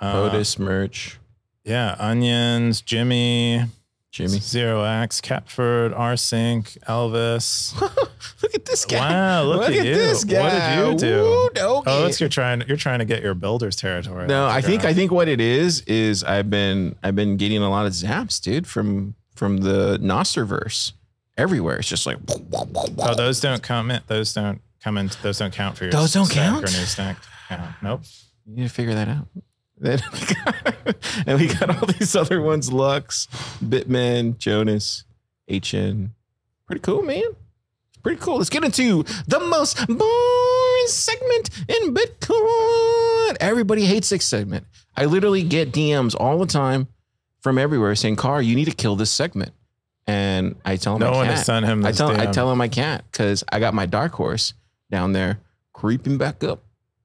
[0.00, 1.18] Uh, Otis Murch.
[1.64, 3.64] Yeah, Onions, Jimmy,
[4.10, 4.38] Jimmy.
[4.38, 7.78] Zero X, Catford, Rsync, Elvis.
[8.42, 8.98] look at this guy.
[9.10, 9.94] Wow, look at you.
[9.94, 10.82] this guy!
[10.82, 11.50] What did you do?
[11.54, 11.84] Doggy.
[11.90, 12.62] Oh, it's you're trying.
[12.66, 14.26] You're trying to get your builder's territory.
[14.26, 17.70] no, I think I think what it is is I've been I've been getting a
[17.70, 20.92] lot of zaps, dude, from from the Nostrverse.
[21.36, 21.78] Everywhere.
[21.78, 22.16] It's just like
[22.98, 24.00] Oh, those don't come in.
[24.08, 25.10] Those don't come in.
[25.22, 25.92] Those don't count for your.
[25.92, 26.58] Those don't count?
[26.64, 27.16] Or new stack.
[27.48, 27.74] count.
[27.82, 28.02] Nope.
[28.46, 29.26] You need to figure that out.
[29.80, 30.96] Then we got,
[31.28, 33.28] and we got all these other ones: Lux,
[33.64, 35.04] Bitman, Jonas,
[35.48, 36.10] HN.
[36.66, 37.22] Pretty cool, man.
[37.22, 38.38] It's pretty cool.
[38.38, 43.36] Let's get into the most boring segment in Bitcoin.
[43.40, 44.66] Everybody hates this segment.
[44.96, 46.88] I literally get DMs all the time
[47.40, 49.52] from everywhere saying, "Car, you need to kill this segment."
[50.08, 51.36] And I tell them No I one can't.
[51.36, 53.86] has sent him I this tell I tell him I can't because I got my
[53.86, 54.54] dark horse
[54.90, 55.40] down there
[55.72, 56.64] creeping back up.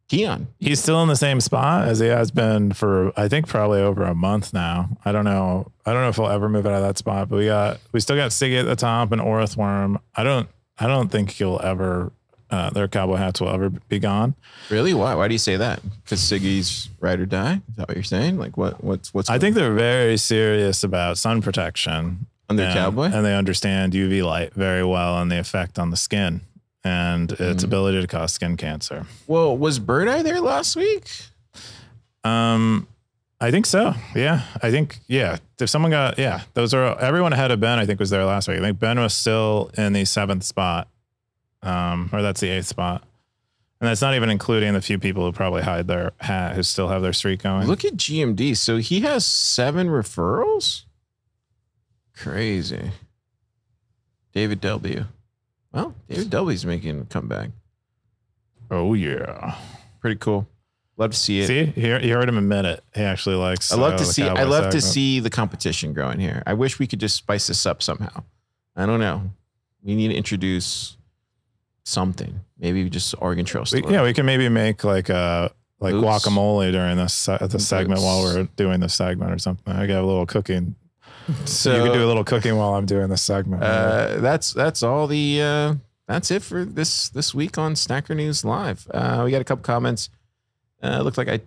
[0.09, 0.47] Keyan.
[0.59, 4.03] He's still in the same spot as he has been for I think probably over
[4.03, 4.97] a month now.
[5.05, 5.71] I don't know.
[5.85, 7.29] I don't know if he'll ever move out of that spot.
[7.29, 9.99] But we got we still got Siggy at the top and Orthworm.
[10.15, 12.11] I don't I don't think he'll ever
[12.49, 14.35] uh, their cowboy hats will ever be gone.
[14.69, 14.93] Really?
[14.93, 15.15] Why?
[15.15, 15.81] Why do you say that?
[16.03, 17.61] Because Siggy's ride or die?
[17.69, 18.37] Is that what you're saying?
[18.37, 18.83] Like what?
[18.83, 19.29] What's what's?
[19.29, 23.05] I think they're very serious about sun protection on their and, cowboy.
[23.05, 26.41] and they understand UV light very well and the effect on the skin
[26.83, 27.67] and its Mm.
[27.67, 29.05] ability to cause skin cancer.
[29.27, 31.09] well, was Bird Eye there last week?
[32.23, 32.87] Um,
[33.39, 33.93] I think so.
[34.15, 35.37] Yeah, I think yeah.
[35.59, 37.79] If someone got yeah, those are everyone ahead of Ben.
[37.79, 38.59] I think was there last week.
[38.59, 40.87] I think Ben was still in the seventh spot,
[41.61, 43.03] um, or that's the eighth spot,
[43.81, 46.87] and that's not even including the few people who probably hide their hat who still
[46.87, 47.67] have their streak going.
[47.67, 48.55] Look at GMD.
[48.55, 50.83] So he has seven referrals.
[52.15, 52.91] Crazy.
[54.33, 55.05] David W.
[55.73, 57.49] Well, David W's making a comeback.
[58.69, 59.55] oh yeah.
[59.99, 60.47] Pretty cool.
[60.97, 61.47] Love to see it.
[61.47, 62.83] See, he, you heard him admit it.
[62.93, 63.71] He actually likes.
[63.71, 64.23] I love uh, to see.
[64.23, 66.43] I love to see the competition growing here.
[66.45, 68.23] I wish we could just spice this up somehow.
[68.75, 69.31] I don't know.
[69.83, 70.97] We need to introduce
[71.83, 72.41] something.
[72.59, 73.65] Maybe just Oregon Trail.
[73.71, 76.05] We, yeah, we can maybe make like a like Boots.
[76.27, 79.73] guacamole during this se- the segment while we're doing the segment or something.
[79.73, 80.75] I got a little cooking.
[81.45, 83.63] So you can do a little cooking while I'm doing this segment.
[83.63, 85.75] uh, that's that's all the uh,
[86.07, 88.87] that's it for this this week on Stacker News Live.
[88.93, 90.09] Uh, we got a couple comments.
[90.81, 91.39] Uh, looked like I.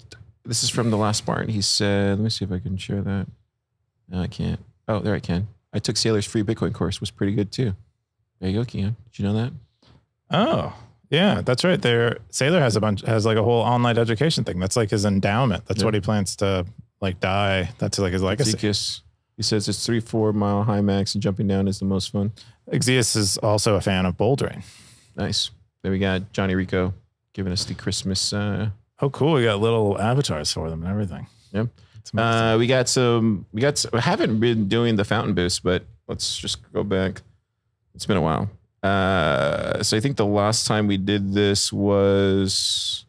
[0.45, 1.49] This is from the last Spartan.
[1.49, 3.27] He said, "Let me see if I can share that."
[4.09, 4.61] No, I can't.
[4.89, 5.49] Oh, there I can.
[5.75, 7.01] I took Saylor's free Bitcoin course.
[7.01, 7.75] Was pretty good too.
[8.41, 8.95] There you go, Keyan.
[9.11, 9.53] Did you know that?
[10.31, 10.75] Oh,
[11.11, 11.81] yeah, that's right.
[11.81, 14.59] There, Saylor has a bunch, has like a whole online education thing.
[14.59, 15.67] That's like his endowment.
[15.67, 15.85] That's Yeah.
[15.87, 16.67] what he plans to
[17.01, 17.71] like die.
[17.79, 18.51] That's like his legacy.
[19.37, 22.33] He says it's three, four mile high max and jumping down is the most fun.
[22.73, 24.63] ekzyis is also a fan of bouldering.
[25.17, 25.51] Nice.
[25.83, 26.95] Then we got Johnny Rico
[27.35, 28.33] giving us the Christmas.
[28.33, 29.35] Uh, Oh, cool.
[29.35, 31.27] We got little avatars for them and everything.
[31.53, 31.69] Yep.
[32.15, 32.19] Amazing.
[32.19, 33.45] uh, we got some.
[33.53, 33.77] We got.
[33.77, 37.21] Some, I haven't been doing the fountain boost, but let's just go back.
[37.95, 38.49] It's been a while.
[38.83, 43.05] Uh, so I think the last time we did this was.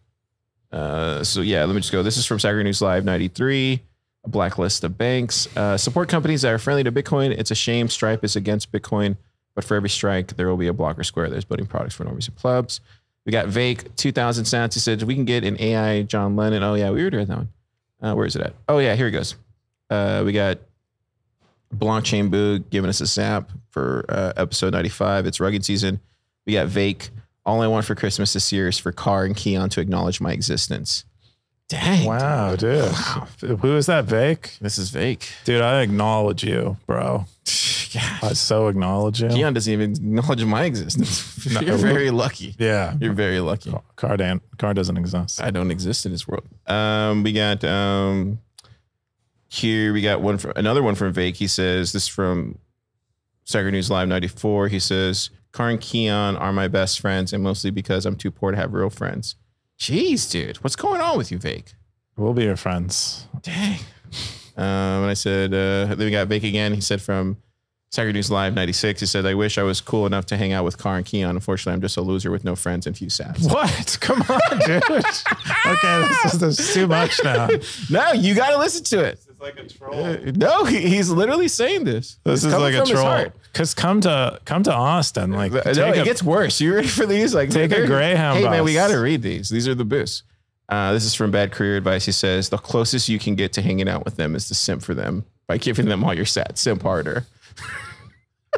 [0.72, 2.04] Uh, so yeah, let me just go.
[2.04, 3.82] This is from Stacker News Live 93.
[4.28, 5.48] A blacklist of banks.
[5.56, 7.32] Uh, support companies that are friendly to Bitcoin.
[7.32, 9.16] It's a shame Stripe is against Bitcoin,
[9.56, 11.30] but for every strike, there will be a blocker square.
[11.30, 12.82] There's building products for normies and clubs.
[13.26, 14.76] We got Vake, 2000 cents.
[14.76, 16.62] He said, we can get an AI John Lennon.
[16.62, 17.50] Oh, yeah, we were doing that one.
[18.02, 18.54] Uh, where is it at?
[18.68, 19.36] Oh, yeah, here it goes.
[19.90, 20.60] Uh, we got
[21.74, 25.26] Blockchain Boog giving us a sap for uh, episode 95.
[25.26, 26.02] It's rugged season.
[26.46, 27.12] We got Vake.
[27.46, 30.34] All I want for Christmas this year is for Car and Keyan to acknowledge my
[30.34, 31.06] existence.
[31.70, 32.06] Dang.
[32.06, 32.82] wow, dude.
[32.92, 33.28] Wow.
[33.42, 34.58] Who is that, Vake?
[34.62, 35.28] This is Vake.
[35.44, 37.26] Dude, I acknowledge you, bro.
[37.92, 38.20] Yeah.
[38.22, 39.30] I so acknowledge you.
[39.30, 41.24] Keyan doesn't even acknowledge my existence.
[41.54, 41.62] No.
[41.66, 42.54] You're very lucky.
[42.60, 42.96] Yeah.
[43.00, 43.74] You're very lucky.
[43.96, 45.42] Car, dan- car doesn't exist.
[45.42, 46.44] I don't exist in this world.
[46.68, 48.40] Um, we got um,
[49.48, 51.38] here we got one from another one from Vake.
[51.38, 52.58] He says this is from
[53.46, 54.68] Stacker News Live '94.
[54.68, 58.52] He says Car and Keyan are my best friends, and mostly because I'm too poor
[58.52, 59.36] to have real friends.
[59.80, 61.74] Jeez, dude, what's going on with you, Vake?
[62.18, 63.28] We'll be your friends.
[63.42, 63.80] Dang.
[64.58, 64.64] Um,
[65.04, 66.74] and I said, uh, then we got Vake again.
[66.74, 67.38] He said from
[67.92, 70.66] Stacker News Live 96, he said, I wish I was cool enough to hang out
[70.66, 71.30] with Car and Keyan.
[71.30, 73.52] Unfortunately, I'm just a loser with no friends and few sats.
[73.54, 73.98] What?
[74.02, 74.84] Come on, dude.
[75.68, 77.48] okay, this is, this is too much now.
[77.92, 79.20] No, you got to listen to it.
[79.40, 80.04] It's like a troll.
[80.04, 82.18] Uh, no, he, he's literally saying this.
[82.24, 83.06] This It's is coming like a from his troll.
[83.06, 83.36] heart.
[83.54, 86.60] Cause come to come to Austin, like no, take it a- gets worse.
[86.60, 87.34] You ready for these?
[87.36, 88.88] Like, Take a they're- Greyhound Hey, man, we bus.
[88.88, 89.50] got to read these.
[89.50, 90.24] These are the boosts.
[90.70, 92.06] Uh, this is from Bad Career Advice.
[92.06, 94.82] He says the closest you can get to hanging out with them is to simp
[94.84, 96.58] for them by giving them all your sats.
[96.58, 97.26] Simp harder.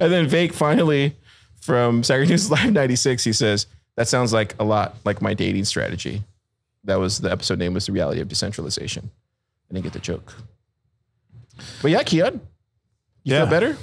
[0.00, 1.16] and then Vake finally
[1.60, 5.64] from Saturday News Live 96, he says, That sounds like a lot like my dating
[5.66, 6.22] strategy.
[6.84, 9.10] That was the episode name was The Reality of Decentralization.
[9.70, 10.34] I didn't get the joke.
[11.82, 12.34] But yeah, Keyan,
[13.22, 13.40] you Yeah.
[13.42, 13.76] feel better?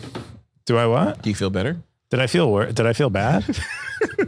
[0.65, 1.21] Do I what?
[1.21, 1.81] Do you feel better?
[2.09, 3.43] Did I feel wor- Did I feel bad?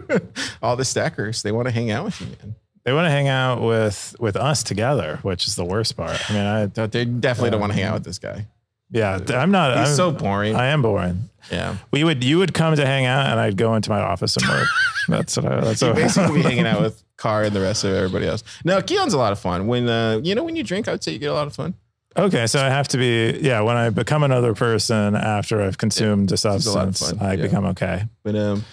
[0.61, 2.55] All the stackers, they want to hang out with you, man.
[2.83, 6.17] they want to hang out with with us together, which is the worst part.
[6.29, 8.47] I mean, I They- They definitely don't want to hang out with this guy.
[8.89, 9.77] yeah, I'm not.
[9.77, 10.55] He's I'm, so boring.
[10.55, 11.29] I am boring.
[11.51, 11.77] Yeah.
[11.91, 14.47] We would you would come to hang out, and I'd go into my office and
[14.47, 14.67] work.
[15.07, 15.59] that's what I.
[15.61, 18.43] That's what basically be hanging out with Car and the rest of everybody else.
[18.63, 19.67] No, Keyan's a lot of fun.
[19.67, 21.53] When uh, you know when you drink, I would say you get a lot of
[21.53, 21.75] fun.
[22.15, 23.61] Okay, so I have to be yeah.
[23.61, 27.41] When I become another person after I've consumed a a substance, fun, I yeah.
[27.41, 28.03] become okay.
[28.23, 28.65] But um,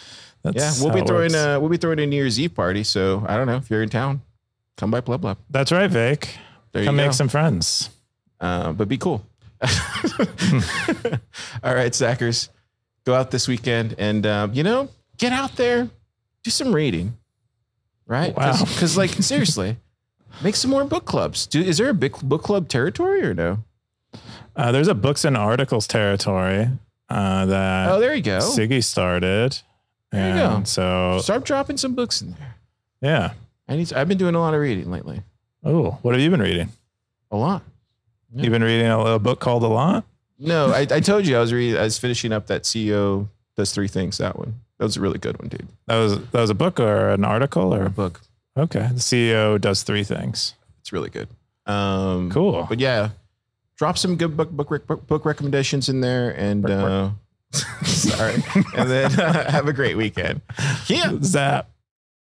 [0.42, 1.34] That's yeah, we'll be throwing works.
[1.34, 2.84] uh, we'll be throwing a New Year's Eve party.
[2.84, 4.20] So I don't know if you're in town.
[4.76, 5.38] come by Blub Blub.
[5.48, 6.36] That's right, Vic.
[6.72, 7.12] There Come make go.
[7.12, 7.90] some friends.
[8.40, 9.24] uh, but be cool.
[9.62, 9.68] All
[11.74, 12.48] right, Zackers,
[13.05, 14.88] go out this weekend and um, you know
[15.18, 15.88] get out there,
[16.42, 17.16] do some reading,
[18.07, 18.34] right?
[18.36, 18.59] Wow.
[18.59, 19.76] Because like seriously,
[20.42, 21.46] make some more book clubs.
[21.46, 23.59] Do is there a big book club territory or no?
[24.57, 26.68] Uh, there's a books and articles territory
[27.09, 28.38] uh, that Oh, there you go.
[28.38, 29.59] Siggy started.
[30.11, 30.62] There you go.
[30.64, 32.57] So Start dropping some books in there.
[33.01, 33.32] yeah.
[33.68, 33.86] I need.
[33.86, 35.22] To, I've been doing a lot of reading lately.
[35.62, 36.70] Oh, what have you been reading?
[37.30, 37.62] A lot.
[38.34, 38.42] Yeah.
[38.42, 40.05] You've been reading a, little book called A Lot.
[40.41, 41.78] No, I, I told you I was reading.
[41.78, 44.18] I was finishing up that CEO does three things.
[44.18, 44.61] That one.
[44.78, 45.68] That was a really good one, dude.
[45.86, 48.20] That was that was a book or an article Or a book.
[48.57, 48.88] okay.
[48.93, 50.55] The CEO does three things.
[50.80, 51.28] It's really good.
[51.66, 52.64] Um, Cool.
[52.68, 53.11] But yeah,
[53.76, 57.11] drop some good book book book, book recommendations in there, and uh,
[57.84, 58.43] sorry,
[58.74, 60.41] and then have a great weekend.
[60.86, 61.18] Yeah.
[61.22, 61.68] Zap.